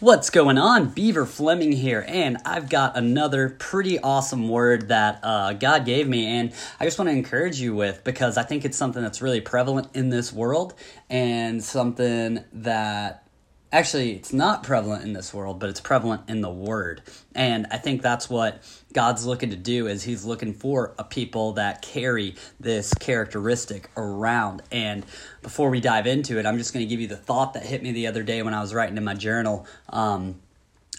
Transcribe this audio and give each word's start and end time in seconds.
What's 0.00 0.30
going 0.30 0.56
on? 0.56 0.88
Beaver 0.88 1.26
Fleming 1.26 1.72
here, 1.72 2.02
and 2.08 2.38
I've 2.46 2.70
got 2.70 2.96
another 2.96 3.50
pretty 3.50 3.98
awesome 3.98 4.48
word 4.48 4.88
that 4.88 5.20
uh, 5.22 5.52
God 5.52 5.84
gave 5.84 6.08
me, 6.08 6.24
and 6.24 6.54
I 6.80 6.86
just 6.86 6.98
want 6.98 7.10
to 7.10 7.12
encourage 7.12 7.60
you 7.60 7.74
with 7.74 8.02
because 8.02 8.38
I 8.38 8.42
think 8.42 8.64
it's 8.64 8.78
something 8.78 9.02
that's 9.02 9.20
really 9.20 9.42
prevalent 9.42 9.88
in 9.92 10.08
this 10.08 10.32
world 10.32 10.72
and 11.10 11.62
something 11.62 12.42
that 12.54 13.28
actually 13.72 14.12
it's 14.12 14.32
not 14.32 14.62
prevalent 14.62 15.04
in 15.04 15.12
this 15.12 15.32
world 15.32 15.60
but 15.60 15.68
it's 15.68 15.80
prevalent 15.80 16.22
in 16.28 16.40
the 16.40 16.50
word 16.50 17.02
and 17.36 17.66
i 17.70 17.76
think 17.76 18.02
that's 18.02 18.28
what 18.28 18.60
god's 18.92 19.24
looking 19.26 19.50
to 19.50 19.56
do 19.56 19.86
is 19.86 20.02
he's 20.02 20.24
looking 20.24 20.52
for 20.52 20.94
a 20.98 21.04
people 21.04 21.52
that 21.52 21.82
carry 21.82 22.34
this 22.58 22.92
characteristic 22.94 23.90
around 23.96 24.62
and 24.70 25.04
before 25.42 25.70
we 25.70 25.80
dive 25.80 26.06
into 26.06 26.38
it 26.38 26.46
i'm 26.46 26.58
just 26.58 26.72
going 26.72 26.84
to 26.84 26.88
give 26.88 27.00
you 27.00 27.08
the 27.08 27.16
thought 27.16 27.54
that 27.54 27.64
hit 27.64 27.82
me 27.82 27.92
the 27.92 28.06
other 28.06 28.22
day 28.22 28.42
when 28.42 28.54
i 28.54 28.60
was 28.60 28.74
writing 28.74 28.96
in 28.96 29.04
my 29.04 29.14
journal 29.14 29.66
um, 29.90 30.40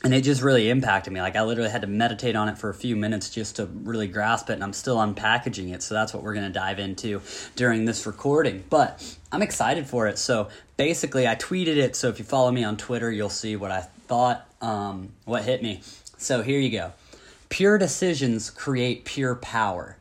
and 0.04 0.14
it 0.14 0.22
just 0.22 0.42
really 0.42 0.70
impacted 0.70 1.14
me. 1.14 1.22
Like 1.22 1.36
I 1.36 1.44
literally 1.44 1.70
had 1.70 1.82
to 1.82 1.88
meditate 1.88 2.36
on 2.36 2.50
it 2.50 2.58
for 2.58 2.70
a 2.70 2.74
few 2.74 2.96
minutes 2.96 3.30
just 3.30 3.58
to 3.58 3.66
really 3.66 4.08
grasp 4.08 4.50
it, 4.50 4.54
and 4.54 4.64
I'm 4.64 4.74
still 4.74 4.98
unpackaging 4.98 5.74
it. 5.74 5.84
So 5.84 5.94
that's 5.94 6.14
what 6.14 6.24
we're 6.24 6.34
going 6.34 6.48
to 6.48 6.54
dive 6.54 6.80
into 6.80 7.22
during 7.56 7.86
this 7.86 8.06
recording. 8.06 8.64
But 8.70 9.18
I'm 9.32 9.42
excited 9.42 9.88
for 9.88 10.08
it. 10.08 10.18
So 10.18 10.50
basically, 10.78 11.28
I 11.28 11.36
tweeted 11.36 11.78
it. 11.78 11.96
So 11.96 12.08
if 12.10 12.18
you 12.18 12.26
follow 12.26 12.52
me 12.52 12.64
on 12.64 12.78
Twitter, 12.78 13.12
you'll 13.12 13.30
see 13.30 13.56
what 13.56 13.72
I 13.72 13.82
thought, 13.82 14.48
um, 14.62 15.10
what 15.26 15.44
hit 15.44 15.62
me. 15.62 15.82
So 16.18 16.42
here 16.42 16.60
you 16.60 16.72
go. 16.72 16.94
Pure 17.52 17.80
decisions 17.80 18.50
create 18.50 19.04
pure 19.04 19.36
power. 19.36 19.98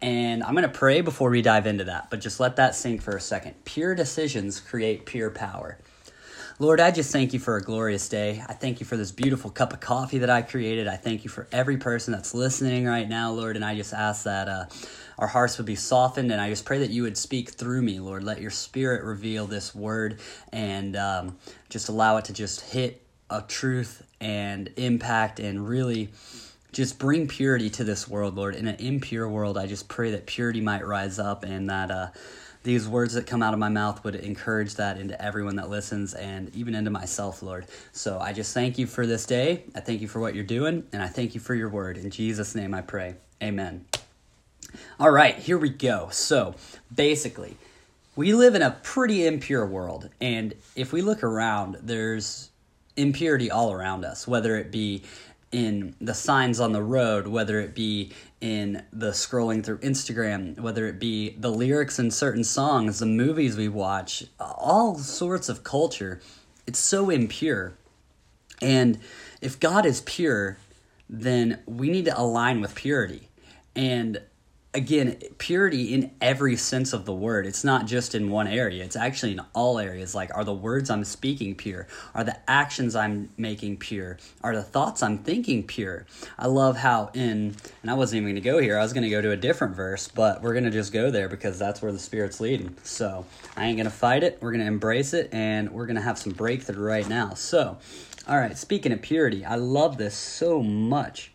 And 0.00 0.44
I'm 0.44 0.54
going 0.54 0.62
to 0.62 0.68
pray 0.68 1.00
before 1.00 1.28
we 1.28 1.42
dive 1.42 1.66
into 1.66 1.82
that, 1.84 2.08
but 2.08 2.20
just 2.20 2.38
let 2.38 2.54
that 2.54 2.76
sink 2.76 3.02
for 3.02 3.16
a 3.16 3.20
second. 3.20 3.56
Pure 3.64 3.96
decisions 3.96 4.60
create 4.60 5.06
pure 5.06 5.30
power. 5.30 5.76
Lord, 6.60 6.78
I 6.78 6.92
just 6.92 7.10
thank 7.10 7.32
you 7.32 7.40
for 7.40 7.56
a 7.56 7.60
glorious 7.60 8.08
day. 8.08 8.40
I 8.46 8.52
thank 8.52 8.78
you 8.78 8.86
for 8.86 8.96
this 8.96 9.10
beautiful 9.10 9.50
cup 9.50 9.72
of 9.72 9.80
coffee 9.80 10.18
that 10.18 10.30
I 10.30 10.42
created. 10.42 10.86
I 10.86 10.94
thank 10.94 11.24
you 11.24 11.30
for 11.30 11.48
every 11.50 11.78
person 11.78 12.12
that's 12.12 12.32
listening 12.32 12.86
right 12.86 13.08
now, 13.08 13.32
Lord. 13.32 13.56
And 13.56 13.64
I 13.64 13.74
just 13.74 13.92
ask 13.92 14.22
that 14.22 14.46
uh, 14.48 14.66
our 15.18 15.26
hearts 15.26 15.58
would 15.58 15.66
be 15.66 15.74
softened. 15.74 16.30
And 16.30 16.40
I 16.40 16.48
just 16.48 16.64
pray 16.64 16.78
that 16.78 16.90
you 16.90 17.02
would 17.02 17.16
speak 17.18 17.50
through 17.50 17.82
me, 17.82 17.98
Lord. 17.98 18.22
Let 18.22 18.40
your 18.40 18.52
spirit 18.52 19.02
reveal 19.02 19.48
this 19.48 19.74
word 19.74 20.20
and 20.52 20.94
um, 20.94 21.38
just 21.70 21.88
allow 21.88 22.18
it 22.18 22.26
to 22.26 22.32
just 22.32 22.60
hit 22.60 23.03
a 23.30 23.42
truth 23.42 24.06
and 24.20 24.70
impact 24.76 25.40
and 25.40 25.68
really 25.68 26.10
just 26.72 26.98
bring 26.98 27.28
purity 27.28 27.70
to 27.70 27.84
this 27.84 28.08
world, 28.08 28.36
Lord. 28.36 28.54
In 28.54 28.66
an 28.66 28.76
impure 28.76 29.28
world, 29.28 29.56
I 29.56 29.66
just 29.66 29.88
pray 29.88 30.10
that 30.12 30.26
purity 30.26 30.60
might 30.60 30.86
rise 30.86 31.18
up 31.18 31.44
and 31.44 31.70
that. 31.70 31.90
Uh, 31.90 32.08
these 32.64 32.88
words 32.88 33.12
that 33.12 33.26
come 33.26 33.42
out 33.42 33.52
of 33.52 33.60
my 33.60 33.68
mouth 33.68 34.02
would 34.04 34.16
encourage 34.16 34.76
that 34.76 34.98
into 34.98 35.22
everyone 35.22 35.56
that 35.56 35.68
listens 35.68 36.14
and 36.14 36.52
even 36.56 36.74
into 36.74 36.90
myself, 36.90 37.42
Lord. 37.42 37.66
So 37.92 38.18
I 38.18 38.32
just 38.32 38.54
thank 38.54 38.78
you 38.78 38.86
for 38.86 39.06
this 39.06 39.26
day. 39.26 39.64
I 39.74 39.80
thank 39.80 40.00
you 40.00 40.08
for 40.08 40.18
what 40.18 40.34
you're 40.34 40.44
doing, 40.44 40.84
and 40.90 41.02
I 41.02 41.08
thank 41.08 41.34
you 41.34 41.40
for 41.40 41.54
your 41.54 41.68
word. 41.68 41.98
In 41.98 42.10
Jesus' 42.10 42.54
name 42.54 42.72
I 42.72 42.80
pray. 42.80 43.16
Amen. 43.42 43.84
All 44.98 45.10
right, 45.10 45.36
here 45.36 45.58
we 45.58 45.68
go. 45.68 46.08
So 46.10 46.54
basically, 46.92 47.58
we 48.16 48.32
live 48.32 48.54
in 48.54 48.62
a 48.62 48.70
pretty 48.82 49.26
impure 49.26 49.66
world, 49.66 50.08
and 50.18 50.54
if 50.74 50.90
we 50.90 51.02
look 51.02 51.22
around, 51.22 51.76
there's 51.82 52.48
impurity 52.96 53.50
all 53.50 53.72
around 53.72 54.04
us, 54.04 54.26
whether 54.26 54.56
it 54.56 54.70
be 54.70 55.02
in 55.52 55.94
the 56.00 56.14
signs 56.14 56.58
on 56.58 56.72
the 56.72 56.82
road, 56.82 57.28
whether 57.28 57.60
it 57.60 57.74
be 57.74 58.12
in 58.40 58.84
the 58.92 59.10
scrolling 59.10 59.64
through 59.64 59.78
Instagram, 59.78 60.58
whether 60.58 60.86
it 60.86 60.98
be 60.98 61.30
the 61.38 61.50
lyrics 61.50 61.98
in 61.98 62.10
certain 62.10 62.42
songs, 62.42 62.98
the 62.98 63.06
movies 63.06 63.56
we 63.56 63.68
watch, 63.68 64.24
all 64.40 64.98
sorts 64.98 65.48
of 65.48 65.62
culture. 65.62 66.20
It's 66.66 66.80
so 66.80 67.08
impure. 67.08 67.74
And 68.60 68.98
if 69.40 69.60
God 69.60 69.86
is 69.86 70.00
pure, 70.00 70.58
then 71.08 71.60
we 71.66 71.88
need 71.88 72.06
to 72.06 72.18
align 72.18 72.60
with 72.60 72.74
purity. 72.74 73.28
And 73.76 74.20
again, 74.74 75.16
purity 75.38 75.94
in 75.94 76.10
every 76.20 76.56
sense 76.56 76.92
of 76.92 77.04
the 77.04 77.14
word. 77.14 77.46
It's 77.46 77.62
not 77.64 77.86
just 77.86 78.14
in 78.14 78.30
one 78.30 78.48
area, 78.48 78.84
it's 78.84 78.96
actually 78.96 79.32
in 79.32 79.40
all 79.54 79.78
areas. 79.78 80.14
Like, 80.14 80.34
are 80.34 80.44
the 80.44 80.52
words 80.52 80.90
I'm 80.90 81.04
speaking 81.04 81.54
pure? 81.54 81.86
Are 82.14 82.24
the 82.24 82.36
actions 82.50 82.96
I'm 82.96 83.30
making 83.36 83.78
pure? 83.78 84.18
Are 84.42 84.54
the 84.54 84.62
thoughts 84.62 85.02
I'm 85.02 85.18
thinking 85.18 85.62
pure? 85.62 86.06
I 86.38 86.48
love 86.48 86.76
how 86.76 87.10
in, 87.14 87.54
and 87.82 87.90
I 87.90 87.94
wasn't 87.94 88.22
even 88.22 88.34
going 88.34 88.42
to 88.42 88.50
go 88.50 88.58
here, 88.58 88.78
I 88.78 88.82
was 88.82 88.92
going 88.92 89.04
to 89.04 89.10
go 89.10 89.22
to 89.22 89.30
a 89.30 89.36
different 89.36 89.76
verse, 89.76 90.08
but 90.08 90.42
we're 90.42 90.52
going 90.52 90.64
to 90.64 90.70
just 90.70 90.92
go 90.92 91.10
there 91.10 91.28
because 91.28 91.58
that's 91.58 91.80
where 91.80 91.92
the 91.92 91.98
Spirit's 91.98 92.40
leading. 92.40 92.76
So 92.82 93.24
I 93.56 93.66
ain't 93.66 93.76
going 93.76 93.84
to 93.84 93.94
fight 93.94 94.24
it. 94.24 94.38
We're 94.40 94.50
going 94.50 94.60
to 94.60 94.66
embrace 94.66 95.14
it, 95.14 95.28
and 95.32 95.70
we're 95.70 95.86
going 95.86 95.96
to 95.96 96.02
have 96.02 96.18
some 96.18 96.32
breakthrough 96.32 96.84
right 96.84 97.08
now. 97.08 97.34
So, 97.34 97.78
all 98.26 98.38
right, 98.38 98.56
speaking 98.58 98.90
of 98.90 99.02
purity, 99.02 99.44
I 99.44 99.54
love 99.54 99.98
this 99.98 100.14
so 100.14 100.62
much 100.62 101.30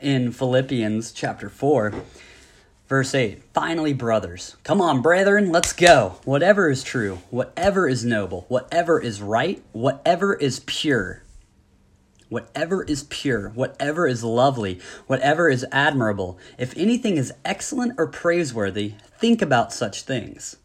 in 0.00 0.32
Philippians 0.32 1.12
chapter 1.12 1.48
4, 1.48 1.92
verse 2.88 3.14
8. 3.14 3.42
Finally, 3.52 3.92
brothers, 3.92 4.56
come 4.62 4.80
on, 4.80 5.02
brethren, 5.02 5.50
let's 5.50 5.72
go. 5.72 6.18
Whatever 6.24 6.70
is 6.70 6.82
true, 6.82 7.20
whatever 7.30 7.88
is 7.88 8.04
noble, 8.04 8.46
whatever 8.48 9.00
is 9.00 9.20
right, 9.22 9.62
whatever 9.72 10.34
is 10.34 10.60
pure, 10.60 11.22
whatever 12.28 12.82
is 12.82 13.04
pure, 13.04 13.50
whatever 13.50 14.06
is 14.06 14.24
lovely, 14.24 14.80
whatever 15.06 15.48
is 15.48 15.66
admirable, 15.72 16.38
if 16.58 16.76
anything 16.76 17.16
is 17.16 17.32
excellent 17.44 17.94
or 17.98 18.06
praiseworthy, 18.06 18.94
think 19.18 19.42
about 19.42 19.72
such 19.72 20.02
things. 20.02 20.56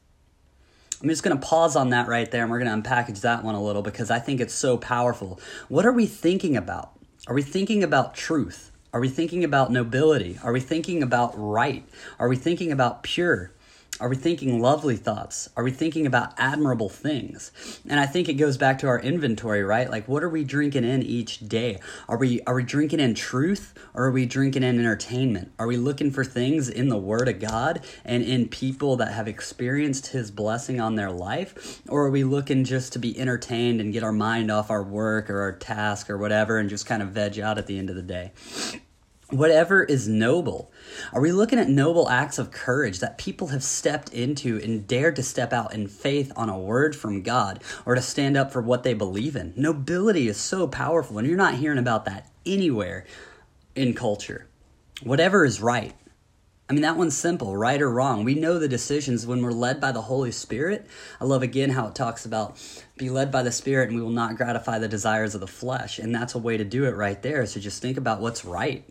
I'm 1.02 1.09
just 1.09 1.24
going 1.24 1.38
to 1.38 1.46
pause 1.46 1.75
on 1.75 1.90
that 1.90 2.08
right 2.08 2.30
there 2.30 2.44
and 2.44 2.52
we're 2.52 2.59
going 2.59 2.84
to 2.84 2.90
unpackage 2.90 3.22
that 3.22 3.44
one 3.44 3.56
a 3.56 3.64
little 3.64 3.81
because 3.81 4.12
I 4.12 4.20
think 4.20 4.40
it's 4.40 4.53
so 4.53 4.78
powerful. 4.78 5.40
What 5.68 5.86
are 5.86 5.91
we 5.91 6.06
thinking 6.06 6.56
about? 6.56 6.91
Are 7.28 7.34
we 7.34 7.41
thinking 7.41 7.84
about 7.84 8.14
truth? 8.14 8.71
Are 8.94 9.00
we 9.00 9.07
thinking 9.07 9.46
about 9.46 9.72
nobility? 9.72 10.38
Are 10.44 10.52
we 10.52 10.59
thinking 10.59 11.02
about 11.02 11.34
right? 11.38 11.85
Are 12.19 12.28
we 12.28 12.35
thinking 12.35 12.74
about 12.74 13.03
pure? 13.03 13.52
Are 14.01 14.09
we 14.09 14.16
thinking 14.16 14.59
lovely 14.59 14.95
thoughts? 14.95 15.47
Are 15.56 15.63
we 15.63 15.69
thinking 15.69 16.07
about 16.07 16.34
admirable 16.39 16.89
things? 16.89 17.51
And 17.88 18.00
I 18.00 18.07
think 18.07 18.28
it 18.28 18.34
goes 18.34 18.57
back 18.57 18.79
to 18.79 18.88
our 18.88 19.00
inventory, 19.00 19.63
right? 19.63 19.91
Like 19.91 20.07
what 20.07 20.23
are 20.23 20.29
we 20.29 20.44
drinking 20.44 20.85
in 20.85 21.03
each 21.03 21.47
day? 21.47 21.79
Are 22.09 22.17
we 22.17 22.41
are 22.47 22.56
we 22.56 22.63
drinking 22.63 23.00
in 23.00 23.13
truth 23.13 23.75
or 23.94 24.06
are 24.06 24.11
we 24.11 24.25
drinking 24.25 24.63
in 24.63 24.79
entertainment? 24.79 25.51
Are 25.59 25.67
we 25.67 25.78
looking 25.78 26.09
for 26.09 26.23
things 26.23 26.67
in 26.67 26.90
the 26.90 26.97
word 26.97 27.29
of 27.29 27.40
God 27.40 27.85
and 28.03 28.23
in 28.23 28.47
people 28.47 28.95
that 28.95 29.13
have 29.13 29.28
experienced 29.28 30.07
his 30.07 30.31
blessing 30.31 30.81
on 30.81 30.95
their 30.95 31.11
life? 31.11 31.84
Or 31.88 32.07
are 32.07 32.11
we 32.11 32.23
looking 32.23 32.63
just 32.63 32.94
to 32.94 33.00
be 33.00 33.19
entertained 33.19 33.79
and 33.79 33.94
get 33.94 34.03
our 34.03 34.11
mind 34.11 34.50
off 34.50 34.72
our 34.72 34.81
work 34.81 35.29
or 35.29 35.41
our 35.41 35.53
task 35.53 36.09
or 36.09 36.17
whatever 36.17 36.57
and 36.57 36.72
just 36.72 36.88
kind 36.88 37.03
of 37.03 37.09
veg 37.09 37.40
out 37.40 37.59
at 37.59 37.67
the 37.67 37.78
end 37.78 37.91
of 37.91 37.95
the 37.95 38.01
day? 38.01 38.31
Whatever 39.31 39.86
is 39.86 40.09
noble. 40.09 40.74
Are 41.14 41.22
we 41.22 41.31
looking 41.31 41.58
at 41.58 41.69
noble 41.69 42.09
acts 42.09 42.38
of 42.38 42.52
courage 42.52 43.00
that 43.00 43.18
people 43.18 43.47
have 43.47 43.64
stepped 43.64 44.09
into 44.09 44.59
and 44.62 44.86
dared 44.86 45.16
to 45.16 45.24
step 45.24 45.53
out 45.53 45.74
in 45.74 45.88
faith 45.88 46.34
on 46.36 46.50
a 46.50 46.59
word 46.59 46.97
from 46.97 47.22
God 47.22 47.64
or 47.86 47.96
to 47.96 48.02
stand 48.02 48.36
up 48.36 48.52
for 48.52 48.62
what 48.62 48.84
they 48.84 48.94
believe 48.94 49.38
in? 49.38 49.53
Nobility 49.56 50.28
is 50.28 50.36
so 50.36 50.68
powerful, 50.68 51.18
and 51.18 51.25
you're 51.25 51.38
not 51.38 51.56
hearing 51.56 51.78
about 51.78 52.03
that 52.06 52.30
anywhere 52.46 53.06
in 53.74 53.94
culture. 53.94 54.50
Whatever 55.02 55.46
is 55.46 55.62
right. 55.62 55.94
I 56.70 56.74
mean, 56.74 56.81
that 56.81 56.97
one's 56.97 57.16
simple, 57.16 57.56
right 57.56 57.81
or 57.81 57.90
wrong. 57.90 58.25
We 58.25 58.36
know 58.36 58.59
the 58.59 58.68
decisions 58.68 59.25
when 59.25 59.41
we're 59.41 59.52
led 59.53 59.80
by 59.80 59.94
the 59.94 60.02
Holy 60.02 60.31
Spirit. 60.31 60.88
I 61.22 61.25
love 61.25 61.41
again 61.41 61.70
how 61.70 61.88
it 61.88 61.96
talks 61.96 62.25
about 62.25 62.62
be 62.97 63.09
led 63.09 63.31
by 63.31 63.44
the 63.44 63.52
Spirit 63.53 63.88
and 63.88 63.97
we 63.97 64.03
will 64.03 64.09
not 64.09 64.36
gratify 64.36 64.80
the 64.80 64.90
desires 64.90 65.36
of 65.36 65.41
the 65.41 65.47
flesh. 65.47 66.00
And 66.00 66.14
that's 66.14 66.36
a 66.36 66.38
way 66.38 66.58
to 66.58 66.66
do 66.66 66.84
it 66.84 66.96
right 66.96 67.22
there. 67.22 67.46
So 67.46 67.62
just 67.62 67.81
think 67.81 67.97
about 67.97 68.20
what's 68.20 68.44
right 68.44 68.86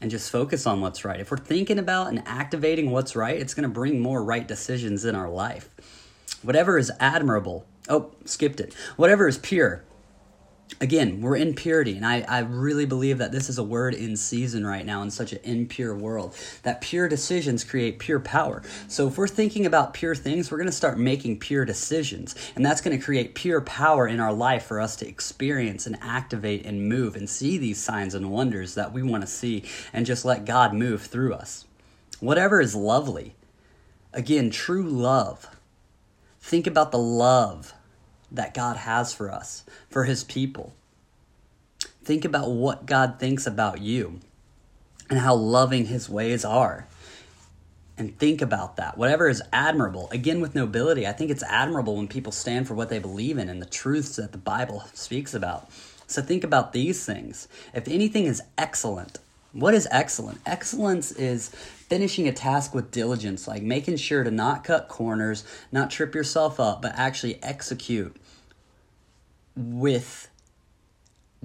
and 0.00 0.10
just 0.10 0.30
focus 0.30 0.66
on 0.66 0.80
what's 0.80 1.04
right. 1.04 1.20
If 1.20 1.30
we're 1.30 1.38
thinking 1.38 1.78
about 1.78 2.08
and 2.08 2.22
activating 2.26 2.90
what's 2.90 3.16
right, 3.16 3.36
it's 3.40 3.54
going 3.54 3.62
to 3.68 3.68
bring 3.68 4.00
more 4.00 4.22
right 4.22 4.46
decisions 4.46 5.04
in 5.04 5.14
our 5.14 5.28
life. 5.28 5.70
Whatever 6.42 6.78
is 6.78 6.92
admirable, 7.00 7.66
oh, 7.88 8.12
skipped 8.24 8.60
it. 8.60 8.74
Whatever 8.96 9.26
is 9.26 9.38
pure, 9.38 9.84
again, 10.80 11.20
we're 11.20 11.36
in 11.36 11.54
purity, 11.54 11.96
and 11.96 12.04
I, 12.04 12.22
I 12.22 12.40
really 12.40 12.86
believe 12.86 13.18
that 13.18 13.32
this 13.32 13.48
is 13.48 13.58
a 13.58 13.64
word 13.64 13.94
in 13.94 14.16
season 14.16 14.66
right 14.66 14.84
now 14.84 15.02
in 15.02 15.10
such 15.10 15.32
an 15.32 15.38
impure 15.44 15.94
world. 15.94 16.34
That 16.62 16.80
pure 16.80 17.08
decisions 17.08 17.64
create 17.64 17.98
pure 17.98 18.20
power. 18.20 18.62
So 18.88 19.08
if 19.08 19.16
we're 19.16 19.28
thinking 19.28 19.66
about 19.66 19.94
pure 19.94 20.14
things, 20.14 20.50
we're 20.50 20.58
going 20.58 20.66
to 20.66 20.72
start 20.72 20.98
making 20.98 21.38
pure 21.38 21.64
decisions, 21.64 22.34
and 22.54 22.64
that's 22.64 22.80
going 22.80 22.98
to 22.98 23.04
create 23.04 23.34
pure 23.34 23.60
power 23.60 24.06
in 24.06 24.20
our 24.20 24.32
life 24.32 24.64
for 24.64 24.80
us 24.80 24.96
to 24.96 25.08
experience 25.08 25.86
and 25.86 25.98
activate 26.00 26.66
and 26.66 26.88
move 26.88 27.16
and 27.16 27.28
see 27.28 27.58
these 27.58 27.82
signs 27.82 28.14
and 28.14 28.30
wonders 28.30 28.74
that 28.74 28.92
we 28.92 29.02
want 29.02 29.22
to 29.22 29.28
see 29.28 29.64
and 29.92 30.04
just 30.06 30.24
let 30.24 30.44
God 30.44 30.74
move 30.74 31.02
through 31.02 31.34
us. 31.34 31.64
Whatever 32.20 32.60
is 32.60 32.74
lovely. 32.74 33.34
Again, 34.12 34.50
true 34.50 34.88
love. 34.88 35.48
Think 36.40 36.66
about 36.66 36.92
the 36.92 36.98
love 36.98 37.74
that 38.30 38.54
God 38.54 38.76
has 38.78 39.12
for 39.14 39.30
us, 39.30 39.64
for 39.90 40.04
His 40.04 40.24
people. 40.24 40.74
Think 42.04 42.24
about 42.24 42.50
what 42.50 42.86
God 42.86 43.18
thinks 43.18 43.46
about 43.46 43.80
you 43.80 44.20
and 45.10 45.18
how 45.18 45.34
loving 45.34 45.86
His 45.86 46.08
ways 46.08 46.44
are. 46.44 46.86
and 47.98 48.18
think 48.18 48.42
about 48.42 48.76
that. 48.76 48.98
Whatever 48.98 49.28
is 49.28 49.42
admirable, 49.52 50.08
again 50.10 50.40
with 50.40 50.54
nobility, 50.54 51.06
I 51.06 51.12
think 51.12 51.30
it's 51.30 51.42
admirable 51.44 51.96
when 51.96 52.08
people 52.08 52.32
stand 52.32 52.68
for 52.68 52.74
what 52.74 52.90
they 52.90 52.98
believe 52.98 53.38
in 53.38 53.48
and 53.48 53.60
the 53.60 53.66
truths 53.66 54.16
that 54.16 54.32
the 54.32 54.38
Bible 54.38 54.84
speaks 54.92 55.34
about. 55.34 55.70
So 56.06 56.22
think 56.22 56.44
about 56.44 56.72
these 56.72 57.04
things. 57.04 57.48
If 57.74 57.88
anything 57.88 58.26
is 58.26 58.42
excellent, 58.58 59.18
what 59.56 59.72
is 59.72 59.88
excellent? 59.90 60.38
Excellence 60.44 61.12
is 61.12 61.48
finishing 61.48 62.28
a 62.28 62.32
task 62.32 62.74
with 62.74 62.90
diligence, 62.90 63.48
like 63.48 63.62
making 63.62 63.96
sure 63.96 64.22
to 64.22 64.30
not 64.30 64.64
cut 64.64 64.88
corners, 64.88 65.44
not 65.72 65.90
trip 65.90 66.14
yourself 66.14 66.60
up, 66.60 66.82
but 66.82 66.92
actually 66.94 67.42
execute 67.42 68.14
with 69.56 70.28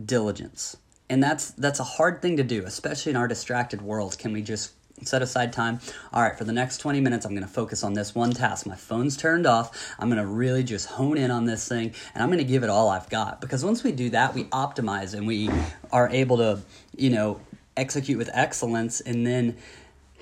diligence. 0.04 0.76
And 1.10 1.24
that's 1.24 1.52
that's 1.52 1.80
a 1.80 1.86
hard 1.86 2.22
thing 2.22 2.38
to 2.38 2.44
do, 2.44 2.64
especially 2.66 3.12
in 3.12 3.16
our 3.16 3.28
distracted 3.28 3.82
world. 3.82 4.18
Can 4.18 4.34
we 4.34 4.42
just 4.42 4.74
set 5.04 5.22
aside 5.22 5.52
time. 5.52 5.80
All 6.14 6.22
right, 6.22 6.38
for 6.38 6.44
the 6.44 6.54
next 6.54 6.78
20 6.78 7.02
minutes, 7.02 7.26
I'm 7.26 7.32
going 7.32 7.48
to 7.48 7.52
focus 7.52 7.84
on 7.84 7.94
this 7.94 8.14
one 8.14 8.32
task. 8.32 8.66
My 8.68 8.76
phone's 8.76 9.18
turned 9.18 9.48
off. 9.48 9.96
I'm 9.98 10.10
going 10.10 10.22
to 10.22 10.28
really 10.28 10.64
just 10.64 10.88
hone 10.88 11.18
in 11.18 11.32
on 11.32 11.46
this 11.46 11.68
thing 11.68 11.94
and 12.14 12.22
I'm 12.22 12.30
going 12.30 12.38
to 12.38 12.44
give 12.44 12.64
it 12.64 12.70
all 12.70 12.90
I've 12.90 13.10
got. 13.10 13.42
Because 13.42 13.66
once 13.66 13.84
we 13.84 13.92
do 13.92 14.12
that, 14.12 14.34
we 14.34 14.44
optimize 14.46 15.16
and 15.16 15.26
we 15.26 15.50
are 15.92 16.08
able 16.10 16.38
to, 16.38 16.62
you 16.96 17.10
know, 17.10 17.40
execute 17.82 18.18
with 18.18 18.30
excellence 18.34 19.02
and 19.02 19.26
then 19.26 19.58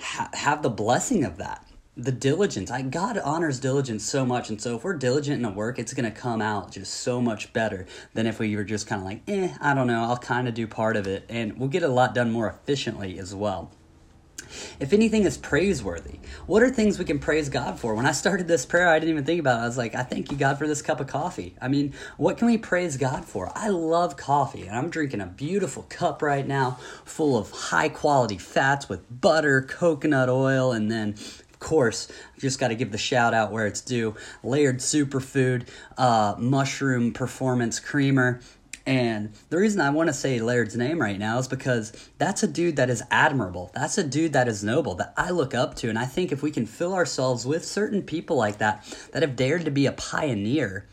ha- 0.01 0.29
have 0.33 0.63
the 0.63 0.69
blessing 0.69 1.23
of 1.23 1.37
that. 1.37 1.65
The 1.97 2.11
diligence. 2.13 2.71
I 2.71 2.81
God 2.81 3.17
honors 3.17 3.59
diligence 3.59 4.05
so 4.05 4.25
much, 4.25 4.49
and 4.49 4.61
so 4.61 4.77
if 4.77 4.85
we're 4.85 4.93
diligent 4.93 5.39
in 5.39 5.45
a 5.45 5.51
work, 5.51 5.77
it's 5.77 5.93
gonna 5.93 6.11
come 6.11 6.41
out 6.41 6.71
just 6.71 6.93
so 6.93 7.21
much 7.21 7.51
better 7.51 7.85
than 8.13 8.25
if 8.25 8.39
we 8.39 8.55
were 8.55 8.63
just 8.63 8.87
kind 8.87 9.01
of 9.01 9.05
like, 9.05 9.21
eh, 9.27 9.53
I 9.59 9.73
don't 9.73 9.87
know, 9.87 10.03
I'll 10.03 10.17
kind 10.17 10.47
of 10.47 10.53
do 10.53 10.65
part 10.65 10.95
of 10.95 11.07
it, 11.07 11.25
and 11.27 11.59
we'll 11.59 11.67
get 11.67 11.83
a 11.83 11.89
lot 11.89 12.15
done 12.15 12.31
more 12.31 12.47
efficiently 12.47 13.19
as 13.19 13.35
well. 13.35 13.71
If 14.79 14.93
anything 14.93 15.23
is 15.23 15.37
praiseworthy, 15.37 16.19
what 16.45 16.63
are 16.63 16.69
things 16.69 16.99
we 16.99 17.05
can 17.05 17.19
praise 17.19 17.49
God 17.49 17.79
for? 17.79 17.93
When 17.95 18.05
I 18.05 18.11
started 18.11 18.47
this 18.47 18.65
prayer, 18.65 18.87
I 18.87 18.99
didn't 18.99 19.11
even 19.11 19.25
think 19.25 19.39
about 19.39 19.59
it. 19.59 19.63
I 19.63 19.67
was 19.67 19.77
like, 19.77 19.95
I 19.95 20.03
thank 20.03 20.31
you, 20.31 20.37
God, 20.37 20.57
for 20.57 20.67
this 20.67 20.81
cup 20.81 20.99
of 20.99 21.07
coffee. 21.07 21.55
I 21.61 21.67
mean, 21.67 21.93
what 22.17 22.37
can 22.37 22.47
we 22.47 22.57
praise 22.57 22.97
God 22.97 23.25
for? 23.25 23.51
I 23.55 23.69
love 23.69 24.17
coffee, 24.17 24.67
and 24.67 24.77
I'm 24.77 24.89
drinking 24.89 25.21
a 25.21 25.25
beautiful 25.25 25.83
cup 25.89 26.21
right 26.21 26.47
now 26.47 26.79
full 27.05 27.37
of 27.37 27.51
high 27.51 27.89
quality 27.89 28.37
fats 28.37 28.89
with 28.89 29.21
butter, 29.21 29.61
coconut 29.61 30.29
oil, 30.29 30.71
and 30.71 30.91
then 30.91 31.15
of 31.59 31.67
course, 31.67 32.07
just 32.37 32.57
got 32.57 32.69
to 32.69 32.75
give 32.75 32.93
the 32.93 32.97
shout 32.97 33.33
out 33.33 33.51
where 33.51 33.67
it's 33.67 33.81
due. 33.81 34.15
Laird 34.43 34.77
Superfood, 34.77 35.67
uh, 35.97 36.35
Mushroom 36.37 37.11
Performance 37.11 37.81
Creamer, 37.81 38.39
and 38.89 39.33
the 39.49 39.57
reason 39.59 39.81
I 39.81 39.91
want 39.91 40.07
to 40.07 40.13
say 40.13 40.39
Laird's 40.39 40.75
name 40.75 40.99
right 40.99 41.19
now 41.19 41.37
is 41.37 41.47
because 41.47 41.93
that's 42.17 42.41
a 42.41 42.47
dude 42.47 42.77
that 42.77 42.89
is 42.89 43.03
admirable. 43.11 43.69
That's 43.75 43.99
a 43.99 44.03
dude 44.03 44.33
that 44.33 44.47
is 44.47 44.63
noble 44.63 44.95
that 44.95 45.13
I 45.15 45.29
look 45.29 45.53
up 45.53 45.75
to. 45.75 45.89
And 45.89 45.99
I 45.99 46.05
think 46.05 46.31
if 46.31 46.41
we 46.41 46.49
can 46.49 46.65
fill 46.65 46.95
ourselves 46.95 47.45
with 47.45 47.63
certain 47.63 48.01
people 48.01 48.35
like 48.35 48.57
that, 48.57 48.83
that 49.11 49.21
have 49.21 49.35
dared 49.35 49.65
to 49.65 49.71
be 49.71 49.85
a 49.85 49.91
pioneer 49.91 50.87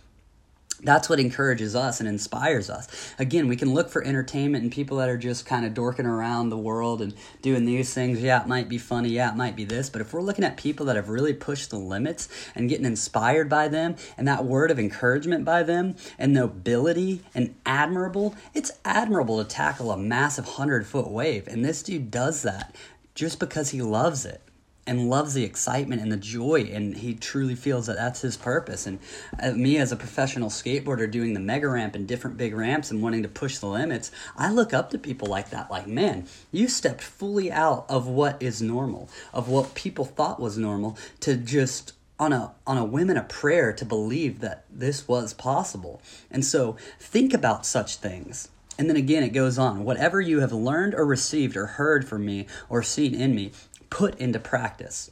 that's 0.83 1.09
what 1.09 1.19
encourages 1.19 1.75
us 1.75 2.01
and 2.01 2.09
inspires 2.09 2.69
us. 2.69 3.15
Again, 3.19 3.49
we 3.49 3.57
can 3.57 3.73
look 3.73 3.89
for 3.89 4.05
entertainment 4.05 4.63
and 4.63 4.73
people 4.73 4.99
that 4.99 5.09
are 5.09 5.17
just 5.17 5.47
kind 5.47 5.65
of 5.65 5.75
dorking 5.75 6.07
around 6.07 6.51
the 6.51 6.59
world 6.59 7.01
and 7.01 7.15
doing 7.43 7.65
these 7.65 7.95
things. 7.95 8.21
Yeah, 8.21 8.43
it 8.43 8.49
might 8.49 8.69
be 8.69 8.79
funny. 8.79 9.11
Yeah, 9.11 9.31
it 9.31 9.37
might 9.37 9.57
be 9.57 9.65
this. 9.65 9.89
But 9.89 10.03
if 10.03 10.13
we're 10.13 10.21
looking 10.21 10.45
at 10.45 10.57
people 10.57 10.87
that 10.87 10.97
have 10.97 11.09
really 11.09 11.33
pushed 11.33 11.71
the 11.71 11.79
limits 11.79 12.29
and 12.55 12.69
getting 12.69 12.87
inspired 12.87 13.49
by 13.49 13.69
them 13.69 13.97
and 14.19 14.29
that 14.29 14.45
word 14.45 14.71
of 14.71 14.79
encouragement 14.79 15.45
by 15.45 15.63
them 15.63 15.97
and 16.19 16.33
nobility 16.33 17.23
and 17.35 17.55
admirable, 17.65 18.35
it's 18.55 18.73
admirable 18.85 19.43
to 19.43 19.49
tackle 19.49 19.91
a 19.91 19.97
massive 19.97 20.47
100 20.47 20.87
foot 20.87 21.11
wave. 21.11 21.49
And 21.49 21.65
this 21.65 21.83
dude 21.83 22.11
does 22.11 22.43
that 22.43 22.75
just 23.15 23.41
because 23.41 23.71
he 23.71 23.81
loves 23.81 24.27
it 24.27 24.43
and 24.87 25.11
loves 25.11 25.35
the 25.35 25.45
excitement 25.45 26.01
and 26.01 26.13
the 26.13 26.17
joy 26.17 26.61
and 26.73 26.99
he 26.99 27.15
truly 27.15 27.55
feels 27.55 27.87
that 27.87 27.97
that's 27.97 28.21
his 28.21 28.37
purpose 28.37 28.87
and 28.87 28.99
uh, 29.43 29.53
me 29.53 29.77
as 29.77 29.93
a 29.93 29.97
professional 29.97 30.49
skateboarder 30.49 31.11
doing 31.11 31.35
the 31.35 31.41
mega 31.41 31.69
ramp 31.69 31.95
and 31.95 32.07
different 32.07 32.37
big 32.37 32.55
ramps 32.55 32.91
and 32.91 33.03
wanting 33.03 33.23
to 33.23 33.29
push 33.29 33.59
the 33.59 33.67
limits 33.67 34.11
i 34.37 34.51
look 34.51 34.73
up 34.73 34.91
to 34.91 34.99
people 34.99 35.29
like 35.29 35.51
that 35.51 35.71
like 35.71 35.87
man 35.87 36.27
you 36.53 36.69
stepped 36.69 37.03
fully 37.03 37.51
out 37.51 37.85
of 37.89 38.07
what 38.07 38.41
is 38.41 38.63
normal 38.63 39.09
of 39.33 39.49
what 39.49 39.75
people 39.75 40.05
thought 40.05 40.41
was 40.41 40.57
normal 40.57 40.97
to 41.21 41.37
just 41.37 41.93
on 42.19 42.33
a 42.33 42.53
on 42.67 42.79
a 42.79 42.85
whim 42.85 43.11
and 43.11 43.19
a 43.19 43.23
prayer 43.25 43.73
to 43.73 43.85
believe 43.85 44.41
that 44.41 44.65
this 44.71 45.07
was 45.09 45.35
possible 45.35 46.01
and 46.31 46.45
so 46.45 46.77
think 46.99 47.35
about 47.35 47.67
such 47.67 47.97
things 47.97 48.49
and 48.79 48.91
then 48.91 48.97
again, 48.97 49.23
it 49.23 49.31
goes 49.31 49.59
on. 49.59 49.85
Whatever 49.85 50.21
you 50.21 50.41
have 50.41 50.53
learned 50.53 50.95
or 50.95 51.07
received 51.07 51.57
or 51.57 51.67
heard 51.67 52.07
from 52.07 52.27
me 52.27 52.47
or 52.69 52.83
seen 52.83 53.15
in 53.15 53.35
me, 53.35 53.53
put 53.91 54.19
into 54.19 54.39
practice. 54.39 55.11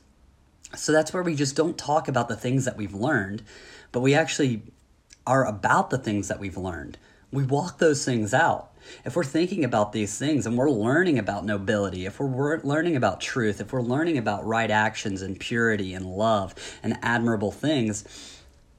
So 0.77 0.93
that's 0.93 1.13
where 1.13 1.23
we 1.23 1.35
just 1.35 1.57
don't 1.57 1.79
talk 1.79 2.09
about 2.09 2.29
the 2.29 2.37
things 2.37 2.65
that 2.65 2.77
we've 2.77 2.95
learned, 2.95 3.43
but 3.93 4.01
we 4.01 4.15
actually 4.15 4.63
are 5.27 5.47
about 5.47 5.91
the 5.91 5.99
things 5.99 6.29
that 6.29 6.41
we've 6.41 6.57
learned. 6.57 6.99
We 7.31 7.45
walk 7.45 7.79
those 7.79 8.05
things 8.05 8.35
out. 8.35 8.71
If 9.05 9.17
we're 9.17 9.25
thinking 9.25 9.65
about 9.65 9.93
these 9.93 10.19
things 10.19 10.47
and 10.47 10.57
we're 10.57 10.71
learning 10.71 11.19
about 11.19 11.45
nobility, 11.45 12.07
if 12.07 12.21
we're 12.21 12.61
learning 12.61 12.97
about 12.97 13.21
truth, 13.21 13.61
if 13.61 13.73
we're 13.73 13.83
learning 13.83 14.19
about 14.19 14.47
right 14.47 14.71
actions 14.71 15.23
and 15.23 15.41
purity 15.41 15.95
and 15.95 16.07
love 16.07 16.55
and 16.83 16.99
admirable 17.03 17.51
things, 17.51 18.05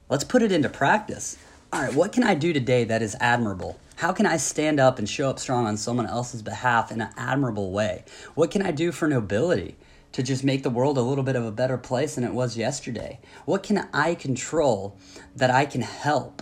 let's 0.08 0.24
put 0.24 0.42
it 0.42 0.52
into 0.52 0.68
practice. 0.68 1.36
All 1.72 1.82
right, 1.82 1.94
what 1.94 2.12
can 2.12 2.22
I 2.22 2.34
do 2.34 2.52
today 2.52 2.84
that 2.84 3.02
is 3.02 3.16
admirable? 3.20 3.78
How 3.96 4.12
can 4.12 4.26
I 4.26 4.36
stand 4.36 4.78
up 4.78 4.98
and 4.98 5.08
show 5.08 5.28
up 5.28 5.38
strong 5.38 5.66
on 5.66 5.76
someone 5.76 6.06
else's 6.06 6.42
behalf 6.42 6.92
in 6.92 7.00
an 7.00 7.10
admirable 7.16 7.72
way? 7.72 8.04
What 8.34 8.50
can 8.50 8.62
I 8.62 8.70
do 8.70 8.92
for 8.92 9.08
nobility? 9.08 9.76
To 10.16 10.22
just 10.22 10.42
make 10.42 10.62
the 10.62 10.70
world 10.70 10.96
a 10.96 11.02
little 11.02 11.22
bit 11.22 11.36
of 11.36 11.44
a 11.44 11.52
better 11.52 11.76
place 11.76 12.14
than 12.14 12.24
it 12.24 12.32
was 12.32 12.56
yesterday? 12.56 13.20
What 13.44 13.62
can 13.62 13.86
I 13.92 14.14
control 14.14 14.96
that 15.34 15.50
I 15.50 15.66
can 15.66 15.82
help 15.82 16.40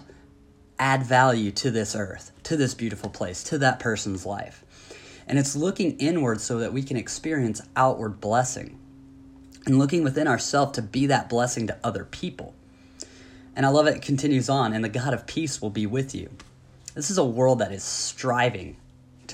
add 0.78 1.02
value 1.02 1.50
to 1.50 1.72
this 1.72 1.96
earth, 1.96 2.30
to 2.44 2.56
this 2.56 2.72
beautiful 2.72 3.10
place, 3.10 3.42
to 3.42 3.58
that 3.58 3.80
person's 3.80 4.24
life? 4.24 4.64
And 5.26 5.40
it's 5.40 5.56
looking 5.56 5.98
inward 5.98 6.40
so 6.40 6.60
that 6.60 6.72
we 6.72 6.84
can 6.84 6.96
experience 6.96 7.60
outward 7.74 8.20
blessing 8.20 8.78
and 9.66 9.76
looking 9.76 10.04
within 10.04 10.28
ourselves 10.28 10.74
to 10.74 10.82
be 10.82 11.06
that 11.06 11.28
blessing 11.28 11.66
to 11.66 11.76
other 11.82 12.04
people. 12.04 12.54
And 13.56 13.66
I 13.66 13.70
love 13.70 13.88
it, 13.88 13.96
it 13.96 14.02
continues 14.02 14.48
on, 14.48 14.72
and 14.72 14.84
the 14.84 14.88
God 14.88 15.12
of 15.12 15.26
peace 15.26 15.60
will 15.60 15.70
be 15.70 15.84
with 15.84 16.14
you. 16.14 16.30
This 16.94 17.10
is 17.10 17.18
a 17.18 17.24
world 17.24 17.58
that 17.58 17.72
is 17.72 17.82
striving 17.82 18.76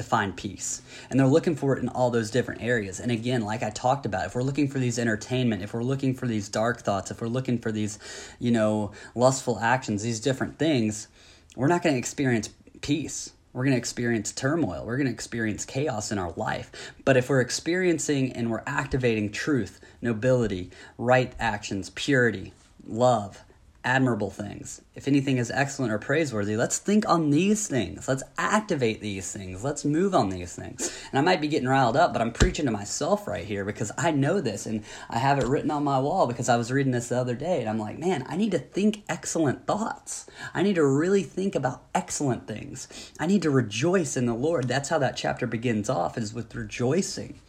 to 0.01 0.09
find 0.09 0.37
peace. 0.37 0.83
And 1.11 1.21
they're 1.21 1.27
looking 1.27 1.55
for 1.55 1.77
it 1.77 1.83
in 1.83 1.89
all 1.89 2.11
those 2.11 2.31
different 2.31 2.63
areas. 2.63 3.01
And 3.01 3.13
again, 3.13 3.43
like 3.43 3.63
I 3.63 3.71
talked 3.71 4.07
about, 4.07 4.27
if 4.27 4.35
we're 4.35 4.43
looking 4.43 4.69
for 4.69 4.79
these 4.79 4.99
entertainment, 4.99 5.63
if 5.63 5.75
we're 5.75 5.83
looking 5.83 6.15
for 6.15 6.27
these 6.27 6.49
dark 6.49 6.81
thoughts, 6.81 7.11
if 7.11 7.21
we're 7.21 7.29
looking 7.29 7.59
for 7.59 7.71
these, 7.71 7.99
you 8.39 8.51
know, 8.51 8.93
lustful 9.15 9.59
actions, 9.61 10.03
these 10.03 10.21
different 10.21 10.59
things, 10.59 11.09
we're 11.55 11.69
not 11.69 11.83
going 11.83 11.95
to 11.95 11.99
experience 11.99 12.49
peace. 12.81 13.33
We're 13.53 13.65
going 13.65 13.75
to 13.75 13.79
experience 13.79 14.33
turmoil. 14.33 14.87
We're 14.87 14.97
going 14.97 15.09
to 15.09 15.13
experience 15.13 15.65
chaos 15.65 16.13
in 16.13 16.19
our 16.19 16.33
life. 16.37 16.71
But 17.05 17.17
if 17.17 17.29
we're 17.29 17.41
experiencing 17.41 18.33
and 18.33 18.51
we're 18.51 18.63
activating 18.67 19.33
truth, 19.33 19.81
nobility, 20.01 20.71
right 20.97 21.33
actions, 21.39 21.91
purity, 21.91 22.53
love, 22.87 23.45
admirable 23.85 24.31
things. 24.31 24.83
If 24.95 25.09
anything 25.09 25.39
is 25.39 25.51
excellent 25.51 25.93
or 25.93 25.99
praiseworthy, 25.99 26.57
let's 26.57 26.79
think 26.79 27.09
on 27.09 27.31
these 27.31 27.67
things. 27.67 28.07
Let's 28.09 28.23
activate 28.37 29.01
these 29.01 29.33
things. 29.33 29.65
Let's 29.65 29.85
move 29.85 30.15
on 30.15 30.29
these 30.29 30.55
things. 30.55 30.97
And 31.11 31.19
I 31.19 31.23
might 31.23 31.41
be 31.41 31.49
getting 31.49 31.69
riled 31.69 31.97
up, 31.97 32.13
but 32.13 32.21
I'm 32.21 32.33
preaching 32.33 32.67
to 32.67 32.71
myself 32.71 33.27
right 33.27 33.45
here 33.45 33.65
because 33.65 33.91
I 33.97 34.11
know 34.11 34.41
this 34.41 34.67
and 34.67 34.85
I 35.09 35.19
have 35.19 35.39
it 35.39 35.47
written 35.47 35.71
on 35.71 35.85
my 35.85 35.99
wall 35.99 36.27
because 36.27 36.49
I 36.49 36.57
was 36.57 36.71
reading 36.71 36.93
this 36.93 37.09
the 37.09 37.19
other 37.19 37.35
day 37.35 37.61
and 37.61 37.69
I'm 37.69 37.79
like, 37.79 37.99
man, 37.99 38.25
I 38.29 38.37
need 38.37 38.51
to 38.53 38.59
think 38.59 39.03
excellent 39.09 39.67
thoughts. 39.67 40.27
I 40.53 40.63
need 40.63 40.75
to 40.75 40.85
really 40.85 41.23
think 41.23 41.55
about 41.55 41.83
excellent 41.95 42.47
things. 42.47 42.89
I 43.19 43.27
need 43.27 43.43
to 43.43 43.51
rejoice 43.51 44.17
in 44.17 44.27
the 44.27 44.35
Lord. 44.35 44.69
That's 44.69 44.91
how 44.91 44.99
that 44.99 45.17
chapter 45.17 45.47
begins 45.47 45.89
off 45.89 46.19
is 46.19 46.35
with 46.35 46.55
rejoicing. 46.55 47.41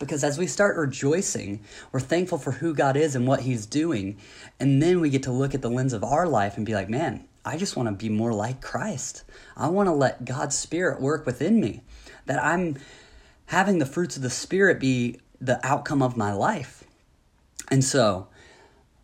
Because 0.00 0.24
as 0.24 0.38
we 0.38 0.48
start 0.48 0.76
rejoicing, 0.76 1.60
we're 1.92 2.00
thankful 2.00 2.38
for 2.38 2.50
who 2.50 2.74
God 2.74 2.96
is 2.96 3.14
and 3.14 3.28
what 3.28 3.42
He's 3.42 3.66
doing. 3.66 4.16
And 4.58 4.82
then 4.82 5.00
we 5.00 5.10
get 5.10 5.22
to 5.24 5.30
look 5.30 5.54
at 5.54 5.62
the 5.62 5.70
lens 5.70 5.92
of 5.92 6.02
our 6.02 6.26
life 6.26 6.56
and 6.56 6.66
be 6.66 6.74
like, 6.74 6.88
man, 6.88 7.24
I 7.44 7.56
just 7.56 7.76
want 7.76 7.88
to 7.88 7.94
be 7.94 8.08
more 8.08 8.32
like 8.32 8.60
Christ. 8.60 9.22
I 9.56 9.68
want 9.68 9.88
to 9.88 9.92
let 9.92 10.24
God's 10.24 10.58
Spirit 10.58 11.00
work 11.00 11.26
within 11.26 11.60
me. 11.60 11.82
That 12.26 12.42
I'm 12.42 12.78
having 13.46 13.78
the 13.78 13.86
fruits 13.86 14.16
of 14.16 14.22
the 14.22 14.30
Spirit 14.30 14.80
be 14.80 15.20
the 15.40 15.64
outcome 15.64 16.02
of 16.02 16.16
my 16.16 16.32
life. 16.32 16.82
And 17.68 17.84
so, 17.84 18.28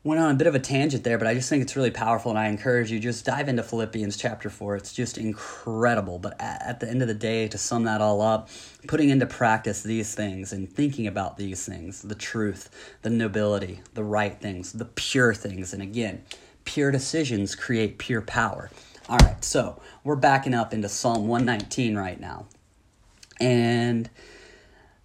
went 0.06 0.20
on 0.20 0.30
a 0.30 0.34
bit 0.34 0.46
of 0.46 0.54
a 0.54 0.60
tangent 0.60 1.02
there, 1.02 1.18
but 1.18 1.26
I 1.26 1.34
just 1.34 1.48
think 1.48 1.62
it's 1.62 1.74
really 1.74 1.90
powerful, 1.90 2.30
and 2.30 2.38
I 2.38 2.46
encourage 2.46 2.92
you 2.92 3.00
just 3.00 3.24
dive 3.24 3.48
into 3.48 3.64
Philippians 3.64 4.16
chapter 4.16 4.48
four. 4.48 4.76
It's 4.76 4.92
just 4.92 5.18
incredible. 5.18 6.20
But 6.20 6.40
at 6.40 6.78
the 6.78 6.88
end 6.88 7.02
of 7.02 7.08
the 7.08 7.14
day, 7.14 7.48
to 7.48 7.58
sum 7.58 7.82
that 7.84 8.00
all 8.00 8.22
up, 8.22 8.48
putting 8.86 9.10
into 9.10 9.26
practice 9.26 9.82
these 9.82 10.14
things 10.14 10.52
and 10.52 10.72
thinking 10.72 11.08
about 11.08 11.38
these 11.38 11.66
things, 11.66 12.02
the 12.02 12.14
truth, 12.14 12.70
the 13.02 13.10
nobility, 13.10 13.80
the 13.94 14.04
right 14.04 14.40
things, 14.40 14.72
the 14.72 14.84
pure 14.84 15.34
things, 15.34 15.72
and 15.72 15.82
again, 15.82 16.22
pure 16.64 16.92
decisions 16.92 17.56
create 17.56 17.98
pure 17.98 18.22
power. 18.22 18.70
All 19.08 19.18
right, 19.18 19.44
so 19.44 19.82
we're 20.04 20.14
backing 20.14 20.54
up 20.54 20.72
into 20.72 20.88
Psalm 20.88 21.26
119 21.26 21.96
right 21.96 22.20
now. 22.20 22.46
And 23.40 24.08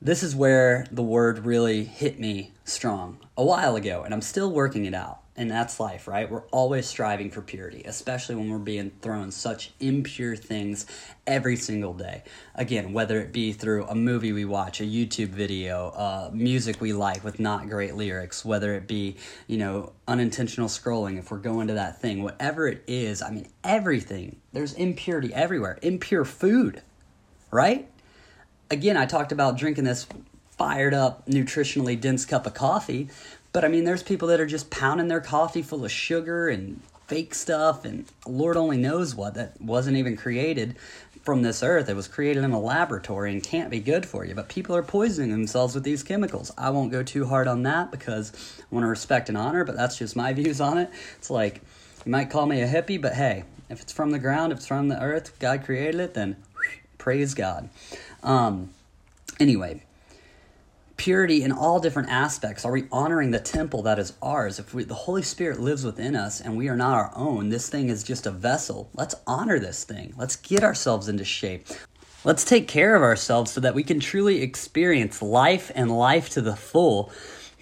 this 0.02 0.24
is 0.24 0.36
where 0.36 0.88
the 0.92 1.04
word 1.04 1.46
really 1.46 1.84
hit 1.84 2.20
me 2.20 2.54
strong 2.66 3.20
a 3.38 3.46
while 3.46 3.76
ago, 3.76 4.02
and 4.04 4.14
I'm 4.14 4.22
still 4.22 4.52
working 4.52 4.86
it 4.86 4.96
out. 4.96 5.20
And 5.38 5.50
that's 5.50 5.80
life, 5.80 6.08
right? 6.08 6.30
We're 6.30 6.46
always 6.52 6.86
striving 6.86 7.32
for 7.32 7.42
purity, 7.42 7.84
especially 7.86 8.36
when 8.36 8.50
we're 8.50 8.58
being 8.58 8.92
thrown 9.02 9.32
such 9.32 9.72
impure 9.80 10.36
things 10.36 10.86
every 11.26 11.56
single 11.56 11.94
day. 11.94 12.24
Again, 12.54 12.94
whether 12.94 13.20
it 13.22 13.32
be 13.32 13.54
through 13.54 13.86
a 13.86 13.96
movie 13.96 14.34
we 14.34 14.44
watch, 14.44 14.82
a 14.82 14.84
YouTube 14.84 15.30
video, 15.30 15.90
uh, 15.90 16.32
music 16.34 16.82
we 16.82 16.92
like 16.94 17.24
with 17.24 17.40
not 17.40 17.70
great 17.70 17.96
lyrics, 17.96 18.44
whether 18.44 18.76
it 18.76 18.88
be, 18.88 19.16
you 19.48 19.58
know, 19.58 19.94
unintentional 20.08 20.68
scrolling, 20.68 21.18
if 21.18 21.32
we're 21.32 21.38
going 21.38 21.68
to 21.68 21.76
that 21.76 22.02
thing, 22.02 22.22
whatever 22.24 22.68
it 22.68 22.84
is, 22.86 23.22
I 23.22 23.32
mean, 23.32 23.48
everything. 23.64 24.42
There's 24.52 24.74
impurity 24.74 25.34
everywhere. 25.34 25.80
Impure 25.82 26.26
food, 26.26 26.82
right? 27.52 27.88
Again, 28.72 28.96
I 28.96 29.06
talked 29.06 29.34
about 29.34 29.58
drinking 29.58 29.84
this 29.84 30.08
fired 30.58 30.94
up, 30.94 31.28
nutritionally 31.28 32.00
dense 32.00 32.26
cup 32.26 32.46
of 32.48 32.54
coffee. 32.54 33.10
But 33.52 33.66
I 33.66 33.68
mean, 33.68 33.84
there's 33.84 34.02
people 34.02 34.30
that 34.30 34.40
are 34.40 34.46
just 34.46 34.70
pounding 34.72 35.10
their 35.10 35.20
coffee 35.20 35.62
full 35.62 35.84
of 35.84 35.92
sugar 35.92 36.48
and 36.48 36.82
fake 37.06 37.36
stuff, 37.36 37.84
and 37.84 38.06
Lord 38.26 38.56
only 38.56 38.78
knows 38.78 39.14
what 39.14 39.34
that 39.34 39.60
wasn't 39.60 39.98
even 39.98 40.16
created 40.16 40.78
from 41.24 41.42
this 41.42 41.62
earth. 41.62 41.90
It 41.90 41.98
was 41.98 42.08
created 42.08 42.46
in 42.46 42.52
a 42.52 42.60
laboratory 42.62 43.34
and 43.34 43.44
can't 43.44 43.70
be 43.70 43.82
good 43.82 44.06
for 44.06 44.24
you. 44.24 44.34
But 44.34 44.48
people 44.48 44.74
are 44.78 44.84
poisoning 44.84 45.32
themselves 45.32 45.76
with 45.76 45.84
these 45.84 46.02
chemicals. 46.02 46.54
I 46.58 46.70
won't 46.70 46.94
go 46.94 47.04
too 47.04 47.26
hard 47.26 47.50
on 47.50 47.64
that 47.64 47.92
because 47.92 48.32
I 48.62 48.74
want 48.74 48.86
to 48.86 48.88
respect 48.88 49.28
and 49.28 49.38
honor, 49.38 49.66
but 49.66 49.76
that's 49.76 49.98
just 49.98 50.16
my 50.16 50.32
views 50.42 50.62
on 50.62 50.78
it. 50.78 50.90
It's 51.18 51.30
like, 51.30 51.62
you 52.06 52.12
might 52.12 52.30
call 52.30 52.46
me 52.46 52.62
a 52.62 52.68
hippie, 52.68 53.02
but 53.02 53.16
hey, 53.16 53.44
if 53.70 53.82
it's 53.82 53.92
from 53.92 54.12
the 54.12 54.20
ground, 54.20 54.54
if 54.54 54.60
it's 54.60 54.68
from 54.68 54.88
the 54.88 55.02
earth, 55.02 55.38
God 55.40 55.66
created 55.66 56.00
it, 56.00 56.14
then 56.14 56.38
praise 56.98 57.34
God. 57.34 57.70
Um, 58.24 58.70
anyway, 59.40 59.84
purity 60.98 61.42
in 61.42 61.52
all 61.52 61.80
different 61.80 62.10
aspects? 62.10 62.64
Are 62.64 62.72
we 62.72 62.86
honoring 62.92 63.32
the 63.32 63.40
temple 63.40 63.82
that 63.84 63.98
is 63.98 64.14
ours? 64.22 64.60
If 64.60 64.74
we, 64.74 64.84
the 64.84 64.94
Holy 64.94 65.24
Spirit 65.24 65.60
lives 65.60 65.84
within 65.84 66.16
us 66.16 66.40
and 66.40 66.56
we 66.56 66.70
are 66.70 66.76
not 66.76 66.94
our 66.94 67.12
own, 67.16 67.50
this 67.50 67.70
thing 67.70 67.90
is 67.90 68.04
just 68.04 68.28
a 68.28 68.32
vessel. 68.32 68.90
Let's 68.94 69.16
honor 69.26 69.58
this 69.58 69.84
thing. 69.84 70.14
Let's 70.16 70.36
get 70.36 70.64
ourselves 70.64 71.10
into 71.10 71.26
shape. 71.26 71.66
Let's 72.24 72.46
take 72.46 72.68
care 72.68 72.96
of 72.96 73.02
ourselves 73.02 73.50
so 73.52 73.62
that 73.62 73.74
we 73.74 73.84
can 73.84 74.00
truly 74.00 74.44
experience 74.44 75.24
life 75.24 75.72
and 75.74 75.90
life 75.90 76.30
to 76.30 76.42
the 76.42 76.56
full 76.56 77.12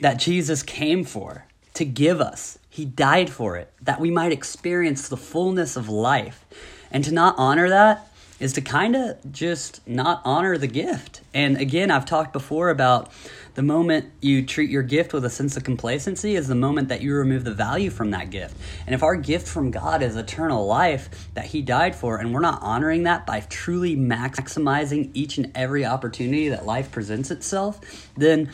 that 0.02 0.20
Jesus 0.20 0.62
came 0.62 1.06
for, 1.06 1.46
to 1.76 1.86
give 1.86 2.20
us. 2.20 2.60
He 2.70 2.84
died 2.84 3.30
for 3.30 3.56
it, 3.56 3.72
that 3.82 4.02
we 4.02 4.12
might 4.12 4.34
experience 4.34 5.08
the 5.08 5.16
fullness 5.16 5.78
of 5.78 5.88
life. 5.88 6.44
And 6.92 7.06
to 7.06 7.14
not 7.14 7.36
honor 7.38 7.70
that 7.70 8.09
is 8.40 8.54
to 8.54 8.62
kind 8.62 8.96
of 8.96 9.32
just 9.32 9.86
not 9.88 10.22
honor 10.24 10.58
the 10.58 10.68
gift. 10.68 11.22
And 11.34 11.58
again, 11.58 11.92
I've 11.92 12.06
talked 12.06 12.34
before 12.34 12.70
about 12.70 13.12
the 13.56 13.64
moment 13.64 14.12
you 14.22 14.46
treat 14.46 14.70
your 14.70 14.84
gift 14.84 15.12
with 15.12 15.26
a 15.26 15.30
sense 15.30 15.58
of 15.58 15.64
complacency 15.64 16.36
is 16.36 16.48
the 16.48 16.56
moment 16.56 16.88
that 16.88 17.02
you 17.02 17.14
remove 17.14 17.44
the 17.44 17.54
value 17.54 17.90
from 17.90 18.12
that 18.12 18.30
gift. 18.30 18.56
And 18.86 18.96
if 18.96 19.04
our 19.04 19.16
gift 19.16 19.48
from 19.48 19.72
God 19.72 20.02
is 20.02 20.16
eternal 20.16 20.66
life 20.66 21.30
that 21.34 21.46
He 21.46 21.62
died 21.62 21.96
for, 21.96 22.18
and 22.18 22.34
we're 22.34 22.40
not 22.40 22.62
honoring 22.62 23.04
that 23.04 23.26
by 23.26 23.42
truly 23.42 23.98
maximizing 23.98 25.12
each 25.14 25.38
and 25.38 25.52
every 25.56 25.86
opportunity 25.86 26.50
that 26.50 26.66
life 26.66 26.92
presents 26.92 27.32
itself, 27.32 28.10
then 28.16 28.50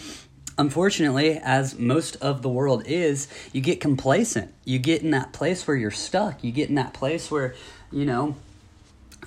unfortunately, 0.57 1.39
as 1.43 1.77
most 1.77 2.15
of 2.17 2.41
the 2.41 2.49
world 2.49 2.83
is, 2.87 3.27
you 3.51 3.61
get 3.61 3.79
complacent. 3.79 4.53
You 4.63 4.79
get 4.79 5.03
in 5.03 5.11
that 5.11 5.33
place 5.33 5.67
where 5.67 5.77
you're 5.77 5.91
stuck. 5.91 6.43
You 6.43 6.51
get 6.51 6.69
in 6.69 6.75
that 6.75 6.93
place 6.93 7.29
where, 7.29 7.53
you 7.91 8.05
know, 8.05 8.35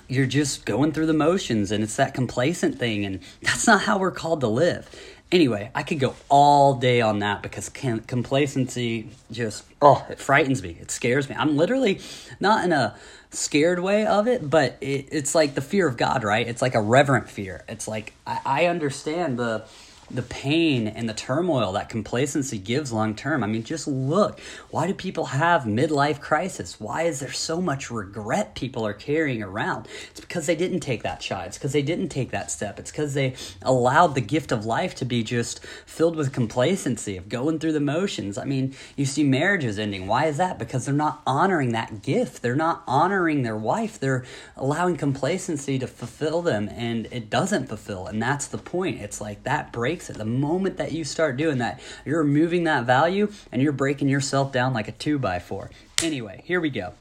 you're 0.09 0.25
just 0.25 0.65
going 0.65 0.91
through 0.91 1.05
the 1.05 1.13
motions 1.13 1.71
and 1.71 1.83
it's 1.83 1.95
that 1.95 2.13
complacent 2.13 2.77
thing 2.77 3.05
and 3.05 3.21
that's 3.41 3.67
not 3.67 3.83
how 3.83 3.97
we're 3.97 4.11
called 4.11 4.41
to 4.41 4.47
live. 4.47 4.89
Anyway 5.31 5.69
i 5.75 5.83
could 5.83 5.99
go 5.99 6.15
all 6.27 6.73
day 6.73 7.01
on 7.01 7.19
that 7.19 7.43
because 7.43 7.69
complacency 7.69 9.11
just 9.31 9.63
oh 9.81 10.05
it 10.09 10.19
frightens 10.19 10.61
me. 10.63 10.75
It 10.81 10.91
scares 10.91 11.29
me. 11.29 11.35
I'm 11.37 11.55
literally 11.55 12.01
not 12.39 12.65
in 12.65 12.73
a 12.73 12.95
scared 13.31 13.79
way 13.79 14.07
of 14.07 14.27
it 14.27 14.49
but 14.49 14.77
it, 14.81 15.09
it's 15.11 15.35
like 15.35 15.53
the 15.53 15.61
fear 15.61 15.87
of 15.87 15.97
god 15.97 16.23
right? 16.23 16.47
It's 16.47 16.61
like 16.61 16.73
a 16.75 16.81
reverent 16.81 17.29
fear. 17.29 17.63
It's 17.69 17.87
like 17.87 18.13
I, 18.25 18.39
I 18.45 18.65
understand 18.65 19.37
the 19.37 19.65
the 20.11 20.21
pain 20.21 20.87
and 20.87 21.07
the 21.07 21.13
turmoil 21.13 21.71
that 21.73 21.89
complacency 21.89 22.57
gives 22.57 22.91
long 22.91 23.15
term. 23.15 23.43
I 23.43 23.47
mean, 23.47 23.63
just 23.63 23.87
look. 23.87 24.39
Why 24.69 24.87
do 24.87 24.93
people 24.93 25.25
have 25.25 25.63
midlife 25.63 26.19
crisis? 26.19 26.79
Why 26.79 27.03
is 27.03 27.19
there 27.19 27.31
so 27.31 27.61
much 27.61 27.91
regret 27.91 28.55
people 28.55 28.85
are 28.85 28.93
carrying 28.93 29.43
around? 29.43 29.87
It's 30.11 30.19
because 30.19 30.45
they 30.45 30.55
didn't 30.55 30.79
take 30.79 31.03
that 31.03 31.21
shot. 31.21 31.47
It's 31.47 31.57
because 31.57 31.73
they 31.73 31.81
didn't 31.81 32.09
take 32.09 32.31
that 32.31 32.51
step. 32.51 32.79
It's 32.79 32.91
because 32.91 33.13
they 33.13 33.35
allowed 33.61 34.15
the 34.15 34.21
gift 34.21 34.51
of 34.51 34.65
life 34.65 34.95
to 34.95 35.05
be 35.05 35.23
just 35.23 35.63
filled 35.85 36.15
with 36.15 36.33
complacency, 36.33 37.17
of 37.17 37.29
going 37.29 37.59
through 37.59 37.73
the 37.73 37.79
motions. 37.79 38.37
I 38.37 38.45
mean, 38.45 38.75
you 38.95 39.05
see 39.05 39.23
marriages 39.23 39.79
ending. 39.79 40.07
Why 40.07 40.25
is 40.25 40.37
that? 40.37 40.57
Because 40.57 40.85
they're 40.85 40.93
not 40.93 41.21
honoring 41.25 41.71
that 41.73 42.01
gift. 42.01 42.41
They're 42.41 42.55
not 42.55 42.83
honoring 42.87 43.43
their 43.43 43.57
wife. 43.57 43.99
They're 43.99 44.25
allowing 44.55 44.97
complacency 44.97 45.77
to 45.79 45.87
fulfill 45.87 46.41
them, 46.41 46.69
and 46.69 47.07
it 47.11 47.29
doesn't 47.29 47.67
fulfill. 47.67 48.07
And 48.07 48.21
that's 48.21 48.47
the 48.47 48.57
point. 48.57 49.01
It's 49.01 49.21
like 49.21 49.43
that 49.43 49.71
breaks 49.99 50.09
it. 50.09 50.17
The 50.17 50.25
moment 50.25 50.77
that 50.77 50.93
you 50.93 51.03
start 51.03 51.35
doing 51.35 51.57
that, 51.57 51.81
you're 52.05 52.23
removing 52.23 52.63
that 52.63 52.85
value 52.85 53.31
and 53.51 53.61
you're 53.61 53.73
breaking 53.73 54.07
yourself 54.07 54.51
down 54.51 54.73
like 54.73 54.87
a 54.87 54.93
2 54.93 55.19
by 55.19 55.39
4 55.39 55.69
Anyway, 56.01 56.41
here 56.45 56.61
we 56.61 56.69
go. 56.69 56.93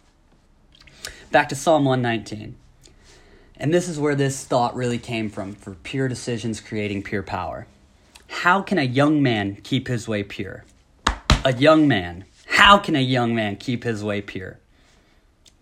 Back 1.31 1.49
to 1.51 1.55
Psalm 1.55 1.85
119. 1.85 2.57
And 3.57 3.73
this 3.73 3.89
is 3.89 4.01
where 4.01 4.17
this 4.17 4.45
thought 4.45 4.75
really 4.75 4.99
came 4.99 5.31
from 5.31 5.55
for 5.55 5.75
pure 5.75 6.09
decisions 6.09 6.61
creating 6.61 7.05
pure 7.05 7.23
power. 7.23 7.69
How 8.29 8.63
can 8.63 8.79
a 8.79 8.83
young 8.83 9.23
man 9.23 9.57
keep 9.63 9.87
his 9.87 10.09
way 10.09 10.25
pure? 10.25 10.65
A 11.45 11.53
young 11.53 11.87
man. 11.87 12.25
How 12.47 12.79
can 12.79 12.97
a 12.97 13.01
young 13.01 13.35
man 13.35 13.57
keep 13.57 13.85
his 13.85 14.03
way 14.03 14.21
pure? 14.21 14.59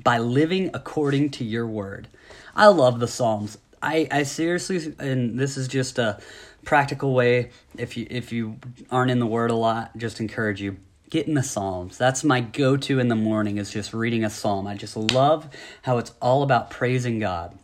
By 0.03 0.19
living 0.19 0.71
according 0.73 1.31
to 1.33 1.45
your 1.45 1.67
word. 1.67 2.09
I 2.55 2.69
love 2.69 3.01
the 3.01 3.09
Psalms. 3.09 3.59
I, 3.83 4.09
I 4.11 4.23
seriously, 4.23 4.95
and 4.99 5.39
this 5.39 5.57
is 5.57 5.69
just 5.69 5.99
a 5.99 6.19
practical 6.67 7.15
way 7.15 7.51
if 7.79 7.97
you 7.97 8.07
if 8.11 8.33
you 8.33 8.59
aren't 8.91 9.11
in 9.11 9.21
the 9.21 9.27
word 9.27 9.51
a 9.51 9.55
lot 9.55 9.97
just 9.97 10.21
encourage 10.21 10.61
you 10.61 10.77
get 11.09 11.29
in 11.29 11.35
the 11.35 11.43
psalms. 11.43 11.97
That's 11.97 12.25
my 12.25 12.41
go-to 12.41 12.99
in 12.99 13.09
the 13.09 13.15
morning 13.15 13.59
is 13.59 13.71
just 13.71 13.95
reading 13.95 14.25
a 14.25 14.31
psalm. 14.31 14.67
I 14.67 14.75
just 14.75 14.97
love 14.97 15.49
how 15.83 15.99
it's 15.99 16.13
all 16.21 16.43
about 16.43 16.71
praising 16.71 17.21
god 17.21 17.57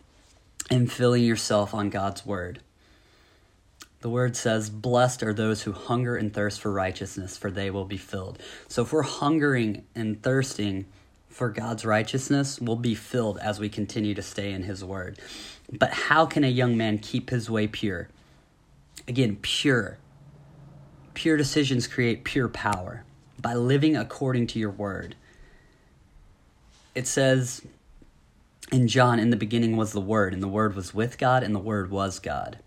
and 0.71 0.91
filling 0.91 1.25
yourself 1.25 1.75
on 1.75 1.91
god's 1.91 2.25
word. 2.25 2.61
The 4.01 4.09
word 4.09 4.37
says 4.37 4.71
blessed 4.71 5.23
are 5.23 5.35
those 5.35 5.63
who 5.63 5.73
hunger 5.73 6.17
and 6.17 6.33
thirst 6.33 6.61
for 6.61 6.73
righteousness 6.73 7.37
for 7.37 7.51
they 7.51 7.71
will 7.71 7.85
be 7.85 7.97
filled. 7.97 8.39
So 8.69 8.83
if 8.83 8.93
we're 8.93 9.03
hungering 9.03 9.85
and 9.95 10.23
thirsting 10.23 10.87
for 11.29 11.49
god's 11.49 11.85
righteousness 11.85 12.61
we'll 12.61 12.77
be 12.77 12.95
filled 12.95 13.39
as 13.39 13.59
we 13.59 13.69
continue 13.69 14.15
to 14.15 14.23
stay 14.23 14.53
in 14.53 14.63
his 14.63 14.85
word. 14.85 15.19
But 15.73 15.93
how 15.93 16.27
can 16.27 16.45
a 16.45 16.49
young 16.49 16.77
man 16.77 16.99
keep 16.99 17.31
his 17.31 17.51
way 17.51 17.67
pure 17.67 18.09
Again, 19.13 19.37
pure. 19.43 19.99
Pure 21.13 21.37
decisions 21.37 21.87
create 21.87 22.25
pure 22.25 22.49
power 22.49 23.05
by 23.39 23.53
living 23.53 23.95
according 23.95 24.47
to 24.47 24.59
your 24.59 24.71
word. 24.71 25.17
It 26.95 27.07
says 27.07 27.61
in 28.71 28.89
John, 28.89 29.19
in 29.19 29.29
the 29.29 29.37
beginning 29.37 29.77
was 29.77 29.93
the 29.93 30.01
Word, 30.01 30.33
and 30.33 30.43
the 30.43 30.49
Word 30.49 30.75
was 30.75 30.95
with 30.95 31.19
God, 31.19 31.43
and 31.43 31.55
the 31.55 31.59
Word 31.59 31.91
was 31.91 32.19
God. 32.19 32.61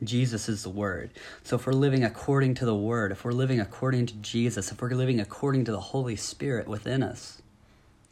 Jesus 0.00 0.48
is 0.48 0.62
the 0.62 0.70
Word. 0.70 1.10
So 1.42 1.56
if 1.56 1.66
we're 1.66 1.72
living 1.72 2.04
according 2.04 2.54
to 2.54 2.64
the 2.64 2.76
Word, 2.76 3.10
if 3.10 3.24
we're 3.24 3.32
living 3.32 3.58
according 3.58 4.06
to 4.06 4.14
Jesus, 4.18 4.70
if 4.70 4.80
we're 4.80 4.90
living 4.90 5.18
according 5.18 5.64
to 5.64 5.72
the 5.72 5.80
Holy 5.80 6.14
Spirit 6.14 6.68
within 6.68 7.02
us, 7.02 7.42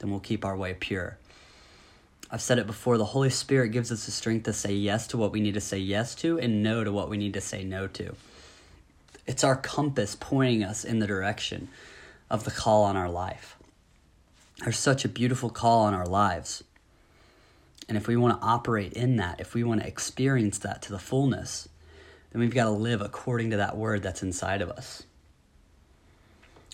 then 0.00 0.10
we'll 0.10 0.18
keep 0.18 0.44
our 0.44 0.56
way 0.56 0.74
pure. 0.74 1.18
I've 2.30 2.42
said 2.42 2.58
it 2.58 2.66
before 2.66 2.98
the 2.98 3.04
Holy 3.04 3.30
Spirit 3.30 3.68
gives 3.68 3.92
us 3.92 4.06
the 4.06 4.10
strength 4.10 4.44
to 4.44 4.52
say 4.52 4.72
yes 4.72 5.06
to 5.08 5.16
what 5.16 5.32
we 5.32 5.40
need 5.40 5.54
to 5.54 5.60
say 5.60 5.78
yes 5.78 6.14
to 6.16 6.38
and 6.38 6.62
no 6.62 6.82
to 6.82 6.90
what 6.90 7.08
we 7.08 7.16
need 7.16 7.34
to 7.34 7.40
say 7.40 7.62
no 7.62 7.86
to. 7.88 8.14
It's 9.26 9.44
our 9.44 9.56
compass 9.56 10.16
pointing 10.18 10.64
us 10.64 10.84
in 10.84 10.98
the 10.98 11.06
direction 11.06 11.68
of 12.28 12.44
the 12.44 12.50
call 12.50 12.84
on 12.84 12.96
our 12.96 13.08
life. 13.08 13.56
There's 14.62 14.78
such 14.78 15.04
a 15.04 15.08
beautiful 15.08 15.50
call 15.50 15.84
on 15.84 15.94
our 15.94 16.06
lives. 16.06 16.64
And 17.88 17.96
if 17.96 18.08
we 18.08 18.16
want 18.16 18.40
to 18.40 18.46
operate 18.46 18.92
in 18.94 19.16
that, 19.16 19.40
if 19.40 19.54
we 19.54 19.62
want 19.62 19.80
to 19.82 19.86
experience 19.86 20.58
that 20.58 20.82
to 20.82 20.92
the 20.92 20.98
fullness, 20.98 21.68
then 22.32 22.40
we've 22.40 22.54
got 22.54 22.64
to 22.64 22.70
live 22.70 23.00
according 23.00 23.50
to 23.50 23.56
that 23.58 23.76
word 23.76 24.02
that's 24.02 24.22
inside 24.22 24.62
of 24.62 24.70
us 24.70 25.05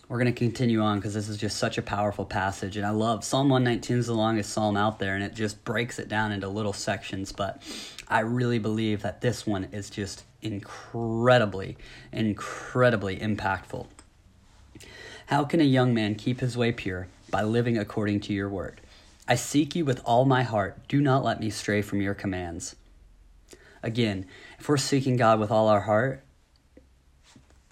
we're 0.08 0.18
going 0.18 0.32
to 0.32 0.38
continue 0.38 0.80
on 0.80 0.98
because 0.98 1.14
this 1.14 1.28
is 1.28 1.36
just 1.36 1.56
such 1.56 1.78
a 1.78 1.82
powerful 1.82 2.24
passage. 2.24 2.76
And 2.76 2.84
I 2.84 2.90
love 2.90 3.24
Psalm 3.24 3.48
119 3.48 3.98
is 3.98 4.06
the 4.06 4.14
longest 4.14 4.52
psalm 4.52 4.76
out 4.76 4.98
there, 4.98 5.14
and 5.14 5.24
it 5.24 5.34
just 5.34 5.64
breaks 5.64 5.98
it 5.98 6.08
down 6.08 6.32
into 6.32 6.48
little 6.48 6.72
sections. 6.72 7.32
But 7.32 7.62
I 8.08 8.20
really 8.20 8.58
believe 8.58 9.02
that 9.02 9.20
this 9.20 9.46
one 9.46 9.68
is 9.72 9.88
just 9.88 10.24
incredibly, 10.42 11.76
incredibly 12.12 13.16
impactful. 13.16 13.86
How 15.26 15.44
can 15.44 15.60
a 15.60 15.64
young 15.64 15.94
man 15.94 16.14
keep 16.14 16.40
his 16.40 16.56
way 16.56 16.72
pure? 16.72 17.08
By 17.30 17.42
living 17.42 17.78
according 17.78 18.20
to 18.20 18.34
your 18.34 18.50
word. 18.50 18.82
I 19.26 19.36
seek 19.36 19.74
you 19.74 19.86
with 19.86 20.02
all 20.04 20.26
my 20.26 20.42
heart. 20.42 20.86
Do 20.88 21.00
not 21.00 21.24
let 21.24 21.40
me 21.40 21.48
stray 21.48 21.80
from 21.80 22.02
your 22.02 22.12
commands. 22.12 22.76
Again, 23.82 24.26
if 24.58 24.68
we're 24.68 24.76
seeking 24.76 25.16
God 25.16 25.40
with 25.40 25.50
all 25.50 25.68
our 25.68 25.80
heart, 25.80 26.22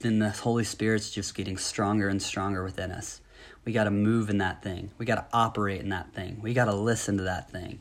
then 0.01 0.19
the 0.19 0.31
Holy 0.31 0.65
Spirit's 0.65 1.11
just 1.11 1.35
getting 1.35 1.57
stronger 1.57 2.09
and 2.09 2.21
stronger 2.23 2.65
within 2.65 2.91
us. 2.91 3.21
We 3.65 3.73
got 3.73 3.85
to 3.85 3.91
move 3.91 4.31
in 4.31 4.39
that 4.39 4.63
thing. 4.63 4.91
We 4.99 5.07
got 5.07 5.17
to 5.17 5.37
operate 5.37 5.81
in 5.81 5.91
that 5.91 6.13
thing. 6.13 6.41
We 6.43 6.55
got 6.55 6.65
to 6.65 6.75
listen 6.75 7.19
to 7.19 7.25
that 7.25 7.51
thing. 7.51 7.81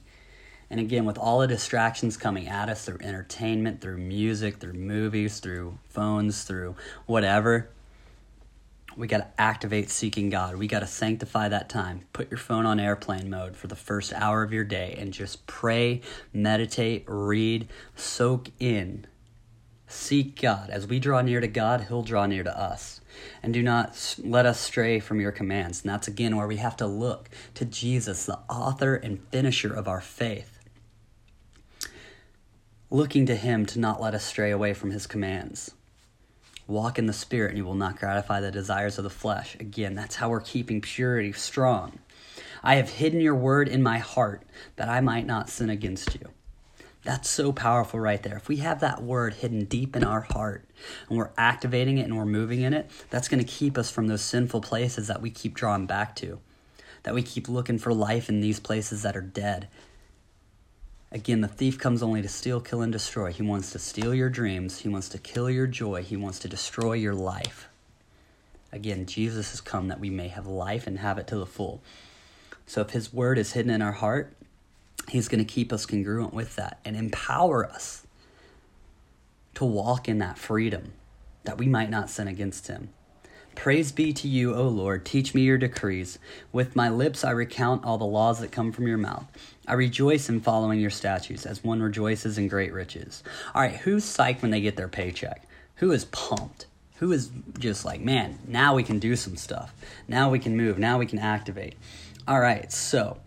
And 0.70 0.80
again, 0.80 1.06
with 1.06 1.18
all 1.18 1.40
the 1.40 1.48
distractions 1.48 2.18
coming 2.18 2.48
at 2.48 2.70
us 2.70 2.86
through 2.86 3.00
entertainment, 3.02 3.82
through 3.82 3.98
music, 3.98 4.58
through 4.58 4.74
movies, 4.74 5.40
through 5.40 5.80
phones, 5.88 6.44
through 6.44 6.76
whatever, 7.08 7.70
we 8.96 9.08
got 9.08 9.18
to 9.20 9.42
activate 9.42 9.90
seeking 9.90 10.30
God. 10.30 10.58
We 10.58 10.68
got 10.68 10.82
to 10.82 10.88
sanctify 10.88 11.50
that 11.50 11.70
time. 11.70 12.02
Put 12.12 12.30
your 12.30 12.38
phone 12.38 12.66
on 12.66 12.80
airplane 12.80 13.30
mode 13.30 13.56
for 13.56 13.68
the 13.68 13.76
first 13.76 14.14
hour 14.14 14.44
of 14.44 14.52
your 14.52 14.66
day 14.66 14.96
and 15.00 15.14
just 15.14 15.48
pray, 15.48 16.02
meditate, 16.34 17.06
read, 17.08 17.68
soak 17.96 18.50
in. 18.60 19.08
Seek 19.90 20.40
God. 20.40 20.70
As 20.70 20.88
we 20.88 21.00
draw 21.00 21.22
near 21.22 21.42
to 21.42 21.48
God, 21.48 21.86
He'll 21.88 22.04
draw 22.04 22.26
near 22.26 22.44
to 22.44 22.58
us. 22.58 23.02
And 23.44 23.54
do 23.54 23.62
not 23.62 24.16
let 24.24 24.46
us 24.46 24.60
stray 24.60 25.02
from 25.02 25.20
your 25.20 25.34
commands. 25.34 25.82
And 25.82 25.90
that's 25.92 26.08
again 26.08 26.38
where 26.38 26.48
we 26.48 26.58
have 26.58 26.78
to 26.78 26.88
look 26.88 27.30
to 27.56 27.66
Jesus, 27.66 28.26
the 28.26 28.40
author 28.50 28.96
and 28.96 29.22
finisher 29.30 29.74
of 29.74 29.88
our 29.88 30.00
faith 30.00 30.60
looking 32.92 33.26
to 33.28 33.36
Him 33.36 33.66
to 33.68 33.80
not 33.80 34.02
let 34.02 34.14
us 34.14 34.26
stray 34.26 34.52
away 34.52 34.74
from 34.74 34.92
His 34.92 35.08
commands. 35.08 35.72
Walk 36.68 37.00
in 37.00 37.08
the 37.08 37.14
Spirit, 37.14 37.50
and 37.50 37.58
you 37.58 37.66
will 37.66 37.76
not 37.76 38.00
gratify 38.00 38.42
the 38.42 38.52
desires 38.52 38.98
of 38.98 39.04
the 39.04 39.10
flesh. 39.10 39.56
Again, 39.60 39.96
that's 39.96 40.16
how 40.16 40.30
we're 40.30 40.42
keeping 40.42 40.82
purity 40.82 41.32
strong. 41.32 42.00
I 42.64 42.76
have 42.76 42.90
hidden 42.90 43.22
your 43.22 43.36
word 43.36 43.68
in 43.68 43.82
my 43.82 44.00
heart 44.00 44.44
that 44.76 44.90
I 44.90 45.02
might 45.02 45.26
not 45.26 45.50
sin 45.50 45.70
against 45.70 46.16
you. 46.16 46.30
That's 47.04 47.30
so 47.30 47.52
powerful 47.52 48.00
right 48.00 48.22
there. 48.22 48.36
If 48.36 48.50
we 48.50 48.58
have 48.58 48.82
that 48.82 49.02
word 49.02 49.36
hidden 49.36 49.66
deep 49.66 49.96
in 49.96 50.04
our 50.04 50.22
heart 50.22 50.66
and 51.08 51.18
we're 51.18 51.32
activating 51.38 51.98
it 51.98 52.04
and 52.04 52.18
we're 52.18 52.26
moving 52.26 52.62
in 52.62 52.74
it, 52.74 52.92
that's 53.10 53.30
going 53.30 53.44
to 53.44 53.50
keep 53.50 53.78
us 53.78 53.90
from 53.90 54.08
those 54.08 54.22
sinful 54.22 54.62
places 54.62 55.08
that 55.08 55.22
we 55.22 55.30
keep 55.30 55.54
drawing 55.54 55.86
back 55.86 56.16
to. 56.18 56.40
That 57.04 57.16
we 57.16 57.24
keep 57.24 57.48
looking 57.48 57.78
for 57.78 57.94
life 57.94 58.28
in 58.28 58.42
these 58.42 58.60
places 58.60 59.04
that 59.04 59.16
are 59.16 59.22
dead 59.22 59.70
Again, 61.12 61.42
the 61.42 61.48
thief 61.48 61.80
comes 61.80 62.04
only 62.04 62.22
to 62.22 62.28
steal, 62.28 62.62
kill, 62.62 62.82
and 62.82 62.92
destroy. 62.92 63.32
He 63.32 63.42
wants 63.42 63.72
to 63.72 63.80
steal 63.80 64.14
your 64.14 64.30
dreams. 64.30 64.80
He 64.80 64.90
wants 64.90 65.10
to 65.10 65.18
kill 65.18 65.50
your 65.50 65.66
joy. 65.66 66.04
He 66.04 66.16
wants 66.16 66.38
to 66.40 66.48
destroy 66.48 66.94
your 66.94 67.16
life. 67.16 67.68
Again, 68.72 69.08
Jesus 69.08 69.50
has 69.50 69.62
come 69.62 69.88
that 69.88 70.00
we 70.00 70.12
may 70.12 70.28
have 70.28 70.46
life 70.46 70.86
and 70.86 71.00
have 71.00 71.18
it 71.18 71.26
to 71.28 71.38
the 71.38 71.48
full. 71.48 71.82
So 72.68 72.82
if 72.82 72.92
his 72.92 73.12
word 73.12 73.40
is 73.40 73.54
hidden 73.54 73.72
in 73.72 73.82
our 73.82 73.94
heart, 73.94 74.34
he's 75.08 75.28
going 75.28 75.44
to 75.44 75.54
keep 75.54 75.72
us 75.72 75.86
congruent 75.86 76.34
with 76.34 76.56
that 76.56 76.80
and 76.84 76.96
empower 76.96 77.66
us 77.66 78.06
to 79.56 79.66
walk 79.66 80.08
in 80.08 80.20
that 80.20 80.38
freedom 80.38 80.94
that 81.44 81.58
we 81.58 81.68
might 81.68 81.90
not 81.90 82.10
sin 82.10 82.28
against 82.28 82.68
him. 82.68 82.90
Praise 83.56 83.92
be 83.92 84.14
to 84.14 84.28
you, 84.28 84.56
O 84.56 84.68
Lord. 84.68 85.06
Teach 85.06 85.34
me 85.34 85.42
your 85.42 85.58
decrees. 85.58 86.18
With 86.54 86.76
my 86.76 86.88
lips 86.88 87.26
I 87.26 87.32
recount 87.32 87.84
all 87.84 87.98
the 87.98 88.06
laws 88.06 88.40
that 88.40 88.52
come 88.52 88.72
from 88.72 88.88
your 88.88 88.98
mouth. 88.98 89.26
I 89.68 89.74
rejoice 89.74 90.30
in 90.30 90.40
following 90.40 90.80
your 90.80 90.90
statutes 90.90 91.46
as 91.46 91.64
one 91.64 91.82
rejoices 91.82 92.38
in 92.38 92.48
great 92.48 92.72
riches. 92.72 93.22
All 93.54 93.62
right, 93.62 93.76
who's 93.76 94.06
psyched 94.06 94.42
when 94.42 94.52
they 94.52 94.62
get 94.62 94.78
their 94.78 94.88
paycheck? 94.88 95.46
Who 95.76 95.92
is 95.92 96.06
pumped? 96.06 96.68
Who 97.00 97.12
is 97.12 97.32
just 97.58 97.84
like, 97.84 98.02
man, 98.02 98.40
now 98.48 98.76
we 98.76 98.84
can 98.84 99.00
do 99.00 99.16
some 99.16 99.36
stuff. 99.36 99.74
Now 100.08 100.30
we 100.30 100.40
can 100.40 100.56
move. 100.56 100.80
Now 100.80 100.98
we 100.98 101.06
can 101.06 101.20
activate. 101.20 101.76
All 102.28 102.40
right, 102.40 102.72
so 102.72 103.18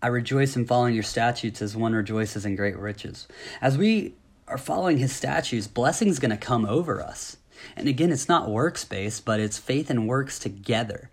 I 0.00 0.06
rejoice 0.08 0.54
in 0.54 0.64
following 0.64 0.94
your 0.94 1.02
statutes 1.02 1.60
as 1.60 1.76
one 1.76 1.92
rejoices 1.92 2.46
in 2.46 2.54
great 2.54 2.78
riches. 2.78 3.26
As 3.60 3.76
we 3.76 4.14
are 4.46 4.58
following 4.58 4.98
his 4.98 5.14
statutes, 5.14 5.66
blessing's 5.66 6.20
going 6.20 6.30
to 6.30 6.36
come 6.36 6.64
over 6.64 7.02
us. 7.02 7.36
And 7.76 7.88
again, 7.88 8.12
it's 8.12 8.28
not 8.28 8.48
works 8.48 8.84
based, 8.84 9.24
but 9.24 9.40
it's 9.40 9.58
faith 9.58 9.90
and 9.90 10.06
works 10.06 10.38
together. 10.38 11.10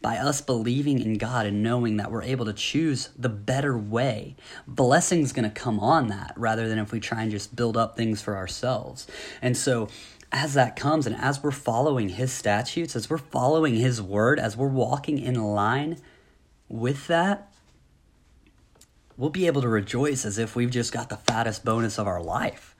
By 0.00 0.16
us 0.16 0.40
believing 0.40 1.00
in 1.00 1.18
God 1.18 1.44
and 1.44 1.62
knowing 1.62 1.96
that 1.98 2.10
we're 2.10 2.22
able 2.22 2.46
to 2.46 2.52
choose 2.52 3.10
the 3.18 3.28
better 3.28 3.76
way, 3.76 4.36
blessing's 4.66 5.32
going 5.32 5.50
to 5.50 5.50
come 5.50 5.80
on 5.80 6.06
that 6.08 6.32
rather 6.36 6.68
than 6.68 6.78
if 6.78 6.92
we 6.92 7.00
try 7.00 7.22
and 7.22 7.30
just 7.30 7.54
build 7.54 7.76
up 7.76 7.96
things 7.96 8.22
for 8.22 8.36
ourselves. 8.36 9.06
And 9.42 9.56
so, 9.56 9.88
as 10.32 10.54
that 10.54 10.76
comes 10.76 11.06
and 11.06 11.16
as 11.16 11.42
we're 11.42 11.50
following 11.50 12.10
His 12.10 12.32
statutes, 12.32 12.94
as 12.94 13.10
we're 13.10 13.18
following 13.18 13.74
His 13.74 14.00
word, 14.00 14.38
as 14.38 14.56
we're 14.56 14.68
walking 14.68 15.18
in 15.18 15.34
line 15.34 15.98
with 16.68 17.08
that, 17.08 17.49
we'll 19.16 19.30
be 19.30 19.46
able 19.46 19.62
to 19.62 19.68
rejoice 19.68 20.24
as 20.24 20.38
if 20.38 20.56
we've 20.56 20.70
just 20.70 20.92
got 20.92 21.08
the 21.08 21.16
fattest 21.16 21.64
bonus 21.64 21.98
of 21.98 22.06
our 22.06 22.22
life 22.22 22.70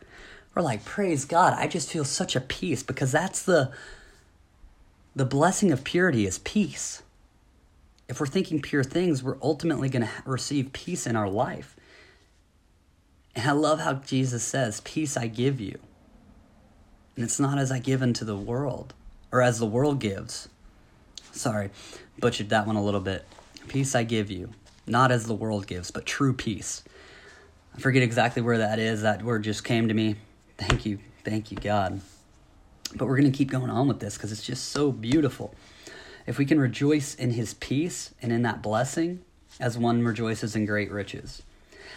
we're 0.54 0.62
like, 0.62 0.84
praise 0.84 1.24
God. 1.24 1.54
I 1.56 1.66
just 1.66 1.90
feel 1.90 2.04
such 2.04 2.34
a 2.34 2.40
peace 2.40 2.82
because 2.82 3.12
that's 3.12 3.42
the 3.42 3.72
the 5.14 5.24
blessing 5.24 5.72
of 5.72 5.84
purity 5.84 6.26
is 6.26 6.38
peace. 6.38 7.02
If 8.08 8.20
we're 8.20 8.26
thinking 8.26 8.62
pure 8.62 8.84
things, 8.84 9.22
we're 9.22 9.38
ultimately 9.42 9.88
going 9.88 10.04
to 10.04 10.10
receive 10.24 10.72
peace 10.72 11.06
in 11.06 11.16
our 11.16 11.28
life. 11.28 11.76
And 13.34 13.48
I 13.48 13.52
love 13.52 13.80
how 13.80 13.94
Jesus 13.94 14.44
says, 14.44 14.80
Peace 14.82 15.16
I 15.16 15.26
give 15.26 15.60
you. 15.60 15.78
And 17.16 17.24
it's 17.24 17.40
not 17.40 17.58
as 17.58 17.72
I 17.72 17.78
give 17.80 18.02
unto 18.02 18.24
the 18.24 18.36
world, 18.36 18.94
or 19.32 19.42
as 19.42 19.58
the 19.58 19.66
world 19.66 20.00
gives. 20.00 20.48
Sorry, 21.32 21.70
butchered 22.18 22.50
that 22.50 22.66
one 22.66 22.76
a 22.76 22.82
little 22.82 23.00
bit. 23.00 23.24
Peace 23.68 23.94
I 23.94 24.04
give 24.04 24.30
you, 24.30 24.50
not 24.90 25.12
as 25.12 25.26
the 25.26 25.34
world 25.34 25.66
gives, 25.66 25.90
but 25.90 26.06
true 26.06 26.32
peace. 26.32 26.82
I 27.74 27.80
forget 27.80 28.02
exactly 28.02 28.42
where 28.42 28.58
that 28.58 28.78
is. 28.78 29.02
That 29.02 29.22
word 29.22 29.44
just 29.44 29.64
came 29.64 29.88
to 29.88 29.94
me. 29.94 30.16
Thank 30.58 30.84
you. 30.84 30.98
Thank 31.24 31.50
you, 31.50 31.58
God. 31.58 32.00
But 32.94 33.06
we're 33.06 33.18
going 33.18 33.30
to 33.30 33.36
keep 33.36 33.50
going 33.50 33.70
on 33.70 33.86
with 33.86 34.00
this 34.00 34.16
because 34.16 34.32
it's 34.32 34.42
just 34.42 34.70
so 34.70 34.90
beautiful. 34.90 35.54
If 36.26 36.38
we 36.38 36.44
can 36.44 36.60
rejoice 36.60 37.14
in 37.14 37.30
his 37.30 37.54
peace 37.54 38.12
and 38.20 38.32
in 38.32 38.42
that 38.42 38.62
blessing, 38.62 39.24
as 39.58 39.78
one 39.78 40.02
rejoices 40.02 40.54
in 40.54 40.66
great 40.66 40.90
riches. 40.90 41.42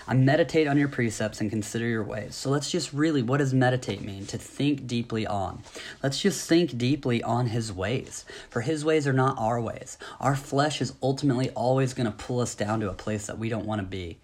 I 0.07 0.13
meditate 0.13 0.67
on 0.67 0.77
your 0.77 0.87
precepts 0.87 1.41
and 1.41 1.49
consider 1.49 1.85
your 1.85 2.03
ways. 2.03 2.35
So 2.35 2.49
let's 2.49 2.69
just 2.69 2.93
really, 2.93 3.21
what 3.21 3.37
does 3.37 3.53
meditate 3.53 4.01
mean? 4.01 4.25
To 4.27 4.37
think 4.37 4.87
deeply 4.87 5.25
on. 5.25 5.63
Let's 6.01 6.21
just 6.21 6.47
think 6.47 6.77
deeply 6.77 7.23
on 7.23 7.47
his 7.47 7.71
ways. 7.71 8.25
For 8.49 8.61
his 8.61 8.83
ways 8.83 9.07
are 9.07 9.13
not 9.13 9.37
our 9.37 9.61
ways. 9.61 9.97
Our 10.19 10.35
flesh 10.35 10.81
is 10.81 10.93
ultimately 11.01 11.49
always 11.51 11.93
going 11.93 12.05
to 12.07 12.11
pull 12.11 12.39
us 12.39 12.55
down 12.55 12.79
to 12.81 12.89
a 12.89 12.93
place 12.93 13.27
that 13.27 13.39
we 13.39 13.49
don't 13.49 13.65
want 13.65 13.79
to 13.79 13.87
be 13.87 14.19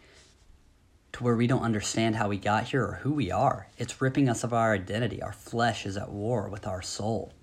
to 1.13 1.23
where 1.23 1.35
we 1.35 1.47
don't 1.47 1.63
understand 1.63 2.15
how 2.15 2.29
we 2.29 2.37
got 2.37 2.65
here 2.65 2.83
or 2.83 2.99
who 3.01 3.11
we 3.11 3.31
are. 3.31 3.67
It's 3.77 4.01
ripping 4.01 4.29
us 4.29 4.43
of 4.43 4.53
our 4.53 4.73
identity. 4.73 5.21
Our 5.21 5.33
flesh 5.33 5.85
is 5.85 5.97
at 5.97 6.11
war 6.11 6.47
with 6.49 6.67
our 6.67 6.81
soul. 6.81 7.33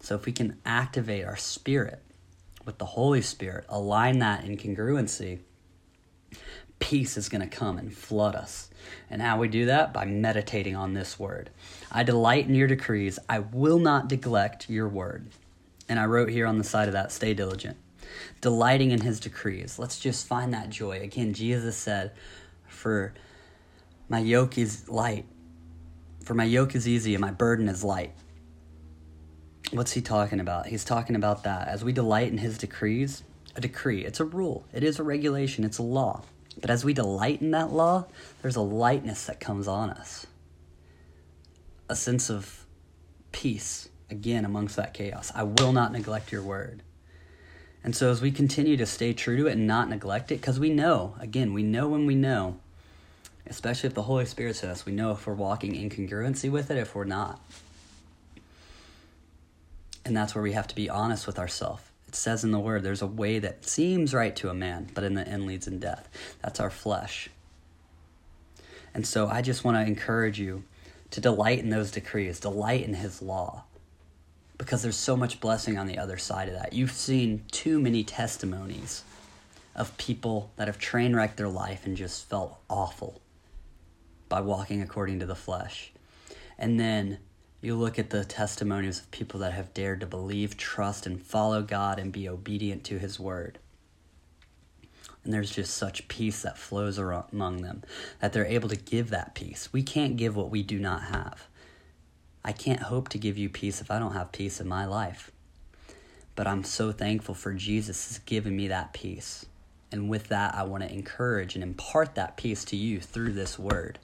So 0.00 0.14
if 0.14 0.26
we 0.26 0.32
can 0.32 0.58
activate 0.64 1.24
our 1.24 1.36
spirit 1.36 2.00
with 2.64 2.78
the 2.78 2.84
Holy 2.86 3.22
Spirit, 3.22 3.64
align 3.68 4.18
that 4.20 4.44
in 4.44 4.56
congruency, 4.56 5.40
peace 6.82 7.16
is 7.16 7.28
going 7.28 7.40
to 7.40 7.46
come 7.46 7.78
and 7.78 7.94
flood 7.94 8.34
us. 8.34 8.68
And 9.08 9.22
how 9.22 9.38
we 9.38 9.46
do 9.46 9.66
that? 9.66 9.92
By 9.92 10.04
meditating 10.04 10.74
on 10.74 10.94
this 10.94 11.16
word. 11.16 11.48
I 11.92 12.02
delight 12.02 12.48
in 12.48 12.56
your 12.56 12.66
decrees. 12.66 13.20
I 13.28 13.38
will 13.38 13.78
not 13.78 14.10
neglect 14.10 14.68
your 14.68 14.88
word. 14.88 15.28
And 15.88 16.00
I 16.00 16.06
wrote 16.06 16.28
here 16.28 16.44
on 16.44 16.58
the 16.58 16.64
side 16.64 16.88
of 16.88 16.94
that, 16.94 17.12
stay 17.12 17.34
diligent. 17.34 17.76
Delighting 18.40 18.90
in 18.90 19.00
his 19.00 19.20
decrees. 19.20 19.78
Let's 19.78 20.00
just 20.00 20.26
find 20.26 20.52
that 20.54 20.70
joy. 20.70 21.00
Again, 21.00 21.34
Jesus 21.34 21.76
said, 21.76 22.10
for 22.66 23.14
my 24.08 24.18
yoke 24.18 24.58
is 24.58 24.88
light. 24.88 25.26
For 26.24 26.34
my 26.34 26.44
yoke 26.44 26.74
is 26.74 26.88
easy 26.88 27.14
and 27.14 27.20
my 27.20 27.30
burden 27.30 27.68
is 27.68 27.84
light. 27.84 28.12
What's 29.70 29.92
he 29.92 30.00
talking 30.00 30.40
about? 30.40 30.66
He's 30.66 30.84
talking 30.84 31.14
about 31.14 31.44
that. 31.44 31.68
As 31.68 31.84
we 31.84 31.92
delight 31.92 32.32
in 32.32 32.38
his 32.38 32.58
decrees, 32.58 33.22
a 33.54 33.60
decree, 33.60 34.04
it's 34.04 34.18
a 34.18 34.24
rule, 34.24 34.66
it 34.72 34.82
is 34.82 34.98
a 34.98 35.04
regulation, 35.04 35.62
it's 35.62 35.78
a 35.78 35.82
law. 35.82 36.24
But 36.60 36.70
as 36.70 36.84
we 36.84 36.92
delight 36.92 37.40
in 37.40 37.50
that 37.52 37.72
law, 37.72 38.06
there's 38.42 38.56
a 38.56 38.60
lightness 38.60 39.26
that 39.26 39.40
comes 39.40 39.66
on 39.66 39.90
us, 39.90 40.26
a 41.88 41.96
sense 41.96 42.30
of 42.30 42.66
peace, 43.32 43.88
again, 44.10 44.44
amongst 44.44 44.76
that 44.76 44.94
chaos. 44.94 45.32
I 45.34 45.44
will 45.44 45.72
not 45.72 45.92
neglect 45.92 46.30
your 46.30 46.42
word. 46.42 46.82
And 47.84 47.96
so, 47.96 48.10
as 48.10 48.20
we 48.22 48.30
continue 48.30 48.76
to 48.76 48.86
stay 48.86 49.12
true 49.12 49.36
to 49.38 49.46
it 49.48 49.52
and 49.52 49.66
not 49.66 49.88
neglect 49.88 50.30
it, 50.30 50.40
because 50.40 50.60
we 50.60 50.70
know, 50.70 51.16
again, 51.18 51.52
we 51.52 51.64
know 51.64 51.88
when 51.88 52.06
we 52.06 52.14
know, 52.14 52.60
especially 53.46 53.88
if 53.88 53.94
the 53.94 54.02
Holy 54.02 54.24
Spirit 54.24 54.54
says, 54.56 54.86
we 54.86 54.92
know 54.92 55.10
if 55.10 55.26
we're 55.26 55.34
walking 55.34 55.74
in 55.74 55.90
congruency 55.90 56.50
with 56.50 56.70
it, 56.70 56.76
if 56.76 56.94
we're 56.94 57.04
not. 57.04 57.40
And 60.04 60.16
that's 60.16 60.34
where 60.34 60.42
we 60.42 60.52
have 60.52 60.68
to 60.68 60.74
be 60.74 60.88
honest 60.88 61.26
with 61.26 61.38
ourselves. 61.38 61.82
It 62.12 62.16
says 62.16 62.44
in 62.44 62.50
the 62.50 62.60
Word, 62.60 62.82
there's 62.82 63.02
a 63.02 63.06
way 63.06 63.38
that 63.38 63.64
seems 63.64 64.12
right 64.12 64.36
to 64.36 64.50
a 64.50 64.54
man, 64.54 64.90
but 64.92 65.02
in 65.02 65.14
the 65.14 65.26
end 65.26 65.46
leads 65.46 65.66
in 65.66 65.78
death. 65.78 66.10
That's 66.42 66.60
our 66.60 66.70
flesh. 66.70 67.30
And 68.94 69.06
so, 69.06 69.28
I 69.28 69.40
just 69.40 69.64
want 69.64 69.78
to 69.78 69.82
encourage 69.82 70.38
you 70.38 70.64
to 71.10 71.20
delight 71.22 71.60
in 71.60 71.70
those 71.70 71.90
decrees, 71.90 72.38
delight 72.38 72.84
in 72.84 72.94
His 72.94 73.22
law 73.22 73.64
because 74.58 74.82
there's 74.82 74.96
so 74.96 75.16
much 75.16 75.40
blessing 75.40 75.76
on 75.76 75.86
the 75.86 75.98
other 75.98 76.16
side 76.16 76.48
of 76.48 76.54
that. 76.54 76.72
You've 76.72 76.92
seen 76.92 77.44
too 77.50 77.80
many 77.80 78.04
testimonies 78.04 79.02
of 79.74 79.96
people 79.96 80.52
that 80.56 80.68
have 80.68 80.78
train 80.78 81.16
wrecked 81.16 81.36
their 81.38 81.48
life 81.48 81.84
and 81.86 81.96
just 81.96 82.28
felt 82.28 82.58
awful. 82.68 83.20
by 84.28 84.40
walking 84.40 84.80
according 84.80 85.18
to 85.20 85.26
the 85.26 85.34
flesh. 85.34 85.92
And 86.58 86.78
then 86.78 87.18
you 87.62 87.76
look 87.76 87.96
at 87.96 88.10
the 88.10 88.24
testimonies 88.24 88.98
of 88.98 89.10
people 89.12 89.38
that 89.38 89.52
have 89.52 89.72
dared 89.72 90.00
to 90.00 90.06
believe, 90.06 90.56
trust, 90.56 91.06
and 91.06 91.22
follow 91.22 91.62
God 91.62 92.00
and 92.00 92.12
be 92.12 92.28
obedient 92.28 92.82
to 92.84 92.98
His 92.98 93.20
word. 93.20 93.60
And 95.22 95.32
there's 95.32 95.52
just 95.52 95.74
such 95.74 96.08
peace 96.08 96.42
that 96.42 96.58
flows 96.58 96.98
among 96.98 97.62
them 97.62 97.84
that 98.18 98.32
they're 98.32 98.44
able 98.44 98.68
to 98.68 98.76
give 98.76 99.10
that 99.10 99.36
peace. 99.36 99.72
We 99.72 99.84
can't 99.84 100.16
give 100.16 100.34
what 100.34 100.50
we 100.50 100.64
do 100.64 100.80
not 100.80 101.04
have. 101.04 101.46
I 102.44 102.50
can't 102.50 102.80
hope 102.80 103.08
to 103.10 103.18
give 103.18 103.38
you 103.38 103.48
peace 103.48 103.80
if 103.80 103.92
I 103.92 104.00
don't 104.00 104.14
have 104.14 104.32
peace 104.32 104.60
in 104.60 104.66
my 104.66 104.84
life. 104.84 105.30
But 106.34 106.48
I'm 106.48 106.64
so 106.64 106.90
thankful 106.90 107.36
for 107.36 107.54
Jesus 107.54 108.08
has 108.08 108.18
given 108.18 108.56
me 108.56 108.66
that 108.68 108.92
peace. 108.92 109.46
And 109.92 110.08
with 110.08 110.26
that, 110.28 110.56
I 110.56 110.64
want 110.64 110.82
to 110.82 110.92
encourage 110.92 111.54
and 111.54 111.62
impart 111.62 112.16
that 112.16 112.36
peace 112.36 112.64
to 112.64 112.76
you 112.76 112.98
through 112.98 113.34
this 113.34 113.56
word, 113.56 114.00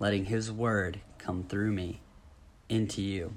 letting 0.00 0.24
His 0.24 0.50
word 0.50 0.98
come 1.18 1.44
through 1.44 1.70
me 1.70 2.00
into 2.68 3.02
you. 3.02 3.32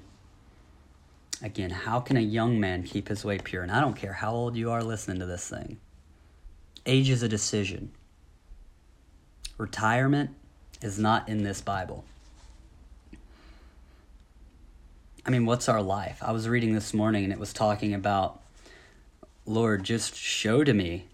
Again, 1.42 1.70
how 1.70 2.00
can 2.00 2.16
a 2.16 2.20
young 2.20 2.60
man 2.60 2.82
keep 2.82 3.08
his 3.08 3.24
way 3.24 3.38
pure? 3.38 3.62
And 3.62 3.72
I 3.72 3.80
don't 3.80 3.96
care 3.96 4.12
how 4.12 4.32
old 4.32 4.56
you 4.56 4.70
are 4.70 4.82
listening 4.82 5.20
to 5.20 5.26
this 5.26 5.48
thing. 5.48 5.78
Age 6.84 7.08
is 7.08 7.22
a 7.22 7.28
decision. 7.28 7.92
Retirement 9.56 10.30
is 10.82 10.98
not 10.98 11.28
in 11.28 11.42
this 11.42 11.60
Bible. 11.60 12.04
I 15.24 15.30
mean, 15.30 15.46
what's 15.46 15.68
our 15.68 15.82
life? 15.82 16.18
I 16.22 16.32
was 16.32 16.48
reading 16.48 16.74
this 16.74 16.94
morning 16.94 17.24
and 17.24 17.32
it 17.32 17.38
was 17.38 17.52
talking 17.52 17.94
about, 17.94 18.40
Lord, 19.46 19.84
just 19.84 20.14
show 20.14 20.64
to 20.64 20.72
me 20.72 21.06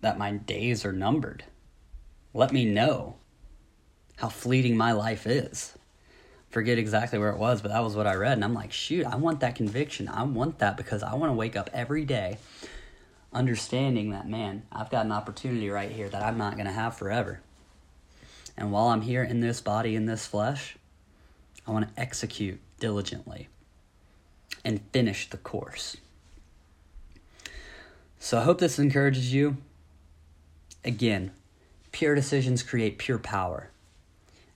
that 0.00 0.18
my 0.18 0.32
days 0.32 0.84
are 0.84 0.92
numbered. 0.92 1.44
Let 2.32 2.52
me 2.52 2.64
know 2.64 3.16
how 4.16 4.28
fleeting 4.28 4.76
my 4.76 4.92
life 4.92 5.26
is. 5.26 5.74
Forget 6.50 6.78
exactly 6.78 7.18
where 7.18 7.30
it 7.30 7.38
was, 7.38 7.62
but 7.62 7.70
that 7.70 7.82
was 7.82 7.94
what 7.94 8.06
I 8.06 8.14
read. 8.14 8.32
And 8.32 8.44
I'm 8.44 8.54
like, 8.54 8.72
shoot, 8.72 9.06
I 9.06 9.16
want 9.16 9.40
that 9.40 9.54
conviction. 9.54 10.08
I 10.08 10.24
want 10.24 10.58
that 10.58 10.76
because 10.76 11.02
I 11.02 11.14
want 11.14 11.30
to 11.30 11.34
wake 11.34 11.56
up 11.56 11.70
every 11.72 12.04
day 12.04 12.38
understanding 13.32 14.10
that, 14.10 14.28
man, 14.28 14.62
I've 14.72 14.90
got 14.90 15.06
an 15.06 15.12
opportunity 15.12 15.70
right 15.70 15.90
here 15.90 16.08
that 16.08 16.22
I'm 16.22 16.38
not 16.38 16.54
going 16.54 16.66
to 16.66 16.72
have 16.72 16.96
forever. 16.96 17.40
And 18.56 18.72
while 18.72 18.88
I'm 18.88 19.02
here 19.02 19.22
in 19.22 19.40
this 19.40 19.60
body, 19.60 19.94
in 19.94 20.06
this 20.06 20.26
flesh, 20.26 20.76
I 21.66 21.70
want 21.70 21.94
to 21.94 22.00
execute 22.00 22.58
diligently 22.78 23.48
and 24.64 24.80
finish 24.92 25.30
the 25.30 25.36
course. 25.36 25.96
So 28.18 28.38
I 28.38 28.42
hope 28.42 28.58
this 28.58 28.78
encourages 28.78 29.32
you. 29.32 29.56
Again, 30.84 31.30
pure 31.92 32.14
decisions 32.14 32.62
create 32.62 32.98
pure 32.98 33.18
power. 33.18 33.70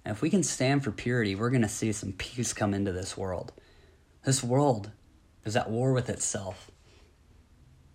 And 0.04 0.14
if 0.14 0.20
we 0.20 0.30
can 0.30 0.42
stand 0.42 0.84
for 0.84 0.90
purity, 0.90 1.34
we're 1.34 1.50
going 1.50 1.62
to 1.62 1.68
see 1.68 1.92
some 1.92 2.12
peace 2.12 2.52
come 2.52 2.74
into 2.74 2.92
this 2.92 3.16
world. 3.16 3.52
This 4.24 4.42
world 4.42 4.90
is 5.44 5.56
at 5.56 5.70
war 5.70 5.92
with 5.92 6.10
itself. 6.10 6.70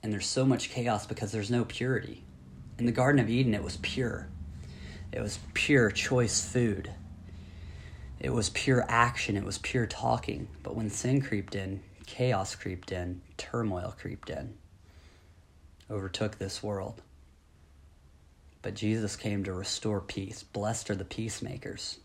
And 0.02 0.12
there's 0.12 0.28
so 0.28 0.46
much 0.46 0.70
chaos 0.70 1.06
because 1.06 1.32
there's 1.32 1.52
no 1.52 1.66
purity. 1.66 2.24
In 2.78 2.86
the 2.86 2.92
Garden 2.92 3.20
of 3.20 3.30
Eden, 3.30 3.54
it 3.54 3.64
was 3.64 3.78
pure. 3.78 4.28
It 5.12 5.22
was 5.22 5.40
pure, 5.54 5.92
choice 5.92 6.44
food. 6.48 6.92
It 8.20 8.32
was 8.32 8.50
pure 8.50 8.86
action. 8.88 9.38
It 9.38 9.44
was 9.44 9.58
pure 9.58 9.86
talking. 9.86 10.48
But 10.64 10.76
when 10.76 10.90
sin 10.90 11.22
creeped 11.22 11.56
in, 11.56 11.82
chaos 12.06 12.56
creeped 12.56 12.92
in, 12.92 13.22
turmoil 13.38 13.94
creeped 13.98 14.30
in, 14.30 14.58
overtook 15.90 16.38
this 16.38 16.64
world. 16.64 17.02
But 18.62 18.74
Jesus 18.74 19.16
came 19.16 19.44
to 19.46 19.54
restore 19.54 20.02
peace. 20.02 20.44
Blessed 20.44 20.90
are 20.90 20.96
the 20.96 21.06
peacemakers. 21.06 22.00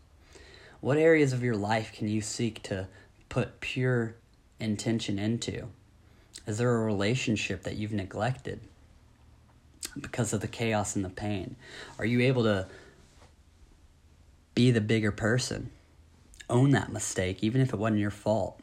What 0.79 0.97
areas 0.97 1.33
of 1.33 1.43
your 1.43 1.55
life 1.55 1.91
can 1.93 2.07
you 2.07 2.21
seek 2.21 2.63
to 2.63 2.87
put 3.27 3.59
pure 3.59 4.15
intention 4.59 5.19
into? 5.19 5.67
Is 6.47 6.57
there 6.57 6.75
a 6.75 6.85
relationship 6.85 7.63
that 7.63 7.75
you've 7.75 7.91
neglected 7.91 8.59
because 9.99 10.33
of 10.33 10.41
the 10.41 10.47
chaos 10.47 10.95
and 10.95 11.03
the 11.03 11.09
pain? 11.09 11.55
Are 11.97 12.05
you 12.05 12.21
able 12.21 12.43
to 12.43 12.67
be 14.53 14.71
the 14.71 14.81
bigger 14.81 15.11
person? 15.11 15.71
Own 16.49 16.71
that 16.71 16.91
mistake, 16.91 17.43
even 17.43 17.61
if 17.61 17.73
it 17.73 17.79
wasn't 17.79 17.99
your 17.99 18.11
fault, 18.11 18.61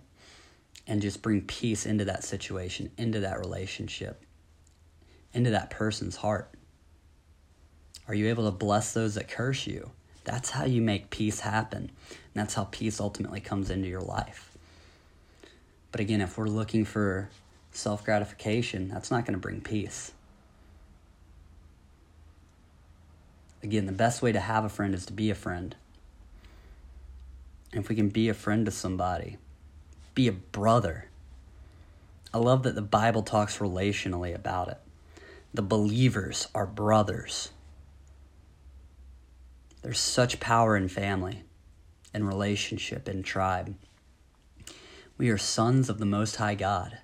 and 0.86 1.02
just 1.02 1.22
bring 1.22 1.42
peace 1.42 1.84
into 1.84 2.04
that 2.04 2.22
situation, 2.22 2.92
into 2.96 3.20
that 3.20 3.38
relationship, 3.40 4.22
into 5.34 5.50
that 5.50 5.70
person's 5.70 6.16
heart. 6.16 6.48
Are 8.08 8.14
you 8.14 8.28
able 8.28 8.44
to 8.44 8.56
bless 8.56 8.92
those 8.92 9.14
that 9.14 9.28
curse 9.28 9.66
you? 9.66 9.90
That's 10.24 10.50
how 10.50 10.64
you 10.64 10.82
make 10.82 11.10
peace 11.10 11.40
happen. 11.40 11.90
And 12.10 12.34
that's 12.34 12.54
how 12.54 12.64
peace 12.70 13.00
ultimately 13.00 13.40
comes 13.40 13.70
into 13.70 13.88
your 13.88 14.00
life. 14.00 14.50
But 15.90 16.00
again, 16.00 16.20
if 16.20 16.38
we're 16.38 16.46
looking 16.46 16.84
for 16.84 17.28
self 17.70 18.04
gratification, 18.04 18.88
that's 18.88 19.10
not 19.10 19.24
going 19.24 19.34
to 19.34 19.40
bring 19.40 19.60
peace. 19.60 20.12
Again, 23.62 23.86
the 23.86 23.92
best 23.92 24.22
way 24.22 24.32
to 24.32 24.40
have 24.40 24.64
a 24.64 24.68
friend 24.68 24.94
is 24.94 25.06
to 25.06 25.12
be 25.12 25.30
a 25.30 25.34
friend. 25.34 25.76
And 27.72 27.82
if 27.82 27.88
we 27.88 27.94
can 27.94 28.08
be 28.08 28.28
a 28.28 28.34
friend 28.34 28.66
to 28.66 28.72
somebody, 28.72 29.38
be 30.14 30.28
a 30.28 30.32
brother. 30.32 31.06
I 32.34 32.38
love 32.38 32.64
that 32.64 32.74
the 32.74 32.82
Bible 32.82 33.22
talks 33.22 33.58
relationally 33.58 34.34
about 34.34 34.68
it. 34.68 34.78
The 35.54 35.62
believers 35.62 36.48
are 36.54 36.66
brothers. 36.66 37.50
There's 39.82 39.98
such 39.98 40.40
power 40.40 40.76
in 40.76 40.88
family, 40.88 41.42
in 42.14 42.24
relationship, 42.24 43.08
in 43.08 43.22
tribe. 43.22 43.74
We 45.18 45.28
are 45.30 45.38
sons 45.38 45.88
of 45.88 45.98
the 45.98 46.06
Most 46.06 46.36
High 46.36 46.54
God. 46.54 46.98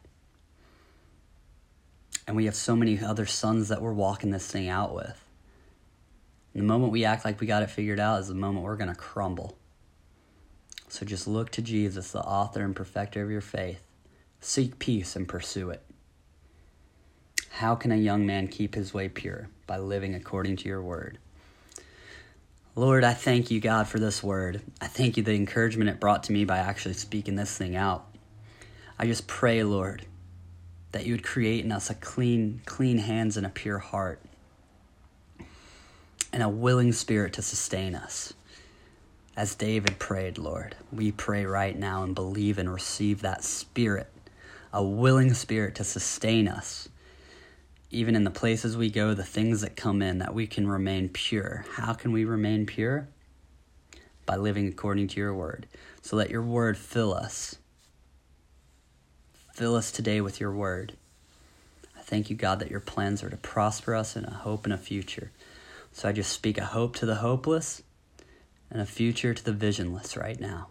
And 2.27 2.37
we 2.37 2.45
have 2.45 2.55
so 2.55 2.77
many 2.77 3.01
other 3.01 3.27
sons 3.27 3.69
that 3.69 3.83
we're 3.83 3.93
walking 3.93 4.31
this 4.31 4.51
thing 4.51 4.69
out 4.69 4.95
with. 4.95 5.25
And 6.55 6.63
the 6.63 6.67
moment 6.67 6.93
we 6.93 7.05
act 7.05 7.25
like 7.25 7.41
we 7.41 7.47
got 7.47 7.63
it 7.63 7.71
figured 7.71 8.01
out 8.01 8.21
is 8.21 8.29
the 8.29 8.35
moment 8.35 8.65
we're 8.65 8.77
going 8.77 8.93
to 8.93 8.95
crumble. 8.95 9.57
So 10.89 11.05
just 11.05 11.27
look 11.27 11.51
to 11.51 11.63
Jesus, 11.63 12.13
the 12.13 12.21
author 12.21 12.65
and 12.65 12.75
perfecter 12.75 13.23
of 13.23 13.31
your 13.31 13.41
faith. 13.41 13.87
Seek 14.41 14.79
peace 14.79 15.17
and 15.17 15.29
pursue 15.29 15.71
it. 15.71 15.83
How 17.51 17.75
can 17.75 17.93
a 17.93 17.97
young 17.97 18.25
man 18.25 18.49
keep 18.49 18.75
his 18.75 18.95
way 18.95 19.09
pure? 19.09 19.49
By 19.67 19.79
living 19.79 20.15
according 20.15 20.57
to 20.59 20.69
your 20.69 20.83
word. 20.83 21.19
Lord, 22.79 23.03
I 23.03 23.13
thank 23.13 23.51
you, 23.51 23.59
God, 23.59 23.89
for 23.89 23.99
this 23.99 24.23
word. 24.23 24.63
I 24.81 24.87
thank 24.87 25.17
you 25.17 25.25
the 25.25 25.35
encouragement 25.35 25.91
it 25.91 25.99
brought 25.99 26.23
to 26.23 26.33
me 26.33 26.45
by 26.45 26.59
actually 26.59 26.95
speaking 26.95 27.35
this 27.35 27.59
thing 27.59 27.75
out. 27.75 28.07
I 28.97 29.07
just 29.07 29.27
pray, 29.27 29.65
Lord, 29.65 30.07
that 30.93 31.05
you 31.05 31.15
would 31.15 31.25
create 31.25 31.65
in 31.65 31.73
us 31.73 31.91
a 31.91 31.97
clean, 31.97 32.61
clean 32.67 32.99
hands 32.99 33.37
and 33.37 33.45
a 33.45 33.49
pure 33.49 33.79
heart, 33.79 34.23
and 36.33 36.41
a 36.41 36.49
willing 36.49 36.93
spirit 36.93 37.33
to 37.33 37.43
sustain 37.43 37.97
us. 37.97 38.33
As 39.37 39.57
David 39.57 39.99
prayed, 39.99 40.39
Lord, 40.39 40.77
we 40.93 41.11
pray 41.11 41.47
right 41.47 41.77
now 41.77 42.05
and 42.05 42.15
believe 42.15 42.59
and 42.59 42.73
receive 42.73 43.23
that 43.23 43.43
spirit, 43.43 44.13
a 44.73 44.85
willing 44.85 45.35
spirit 45.35 45.75
to 45.75 45.83
sustain 45.83 46.47
us 46.47 46.89
even 47.91 48.15
in 48.15 48.25
the 48.25 48.31
places 48.31 48.77
we 48.77 48.91
go, 48.91 49.15
the 49.15 49.25
things 49.25 49.63
that 49.63 49.77
come 49.77 50.03
in, 50.03 50.19
that 50.19 50.35
we 50.35 50.47
can 50.47 50.69
remain 50.69 51.09
pure. 51.09 51.65
How 51.73 51.95
can 51.95 52.13
we 52.13 52.25
remain 52.25 52.67
pure? 52.67 53.09
By 54.27 54.37
living 54.37 54.69
according 54.69 55.09
to 55.09 55.21
your 55.21 55.35
word. 55.35 55.67
So 56.03 56.17
let 56.17 56.31
your 56.31 56.43
word 56.43 56.77
fill 56.77 57.15
us. 57.15 57.57
Fill 59.55 59.75
us 59.75 59.91
today 59.91 60.21
with 60.21 60.39
your 60.39 60.53
word. 60.53 60.97
I 61.97 62.01
thank 62.03 62.29
you, 62.29 62.37
God, 62.37 62.61
that 62.61 62.71
your 62.71 62.81
plans 62.81 63.23
are 63.23 63.31
to 63.31 63.37
prosper 63.37 63.95
us 63.95 64.17
in 64.17 64.25
a 64.25 64.35
hope 64.35 64.65
and 64.65 64.73
a 64.73 64.79
future. 64.79 65.33
So 65.93 66.09
I 66.09 66.13
just 66.13 66.33
speak 66.33 66.59
a 66.59 66.67
hope 66.67 66.95
to 66.97 67.07
the 67.07 67.17
hopeless 67.17 67.83
and 68.71 68.83
a 68.83 68.87
future 68.87 69.33
to 69.33 69.45
the 69.45 69.53
visionless 69.53 70.17
right 70.17 70.39
now. 70.39 70.69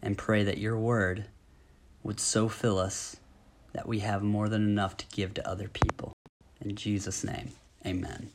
And 0.00 0.16
pray 0.16 0.44
that 0.44 0.58
your 0.58 0.78
word 0.78 1.26
would 2.04 2.20
so 2.20 2.48
fill 2.48 2.78
us 2.78 3.16
that 3.76 3.86
we 3.86 3.98
have 3.98 4.22
more 4.22 4.48
than 4.48 4.62
enough 4.62 4.96
to 4.96 5.06
give 5.12 5.34
to 5.34 5.46
other 5.48 5.68
people. 5.68 6.12
In 6.62 6.74
Jesus' 6.76 7.22
name, 7.22 7.50
amen. 7.84 8.30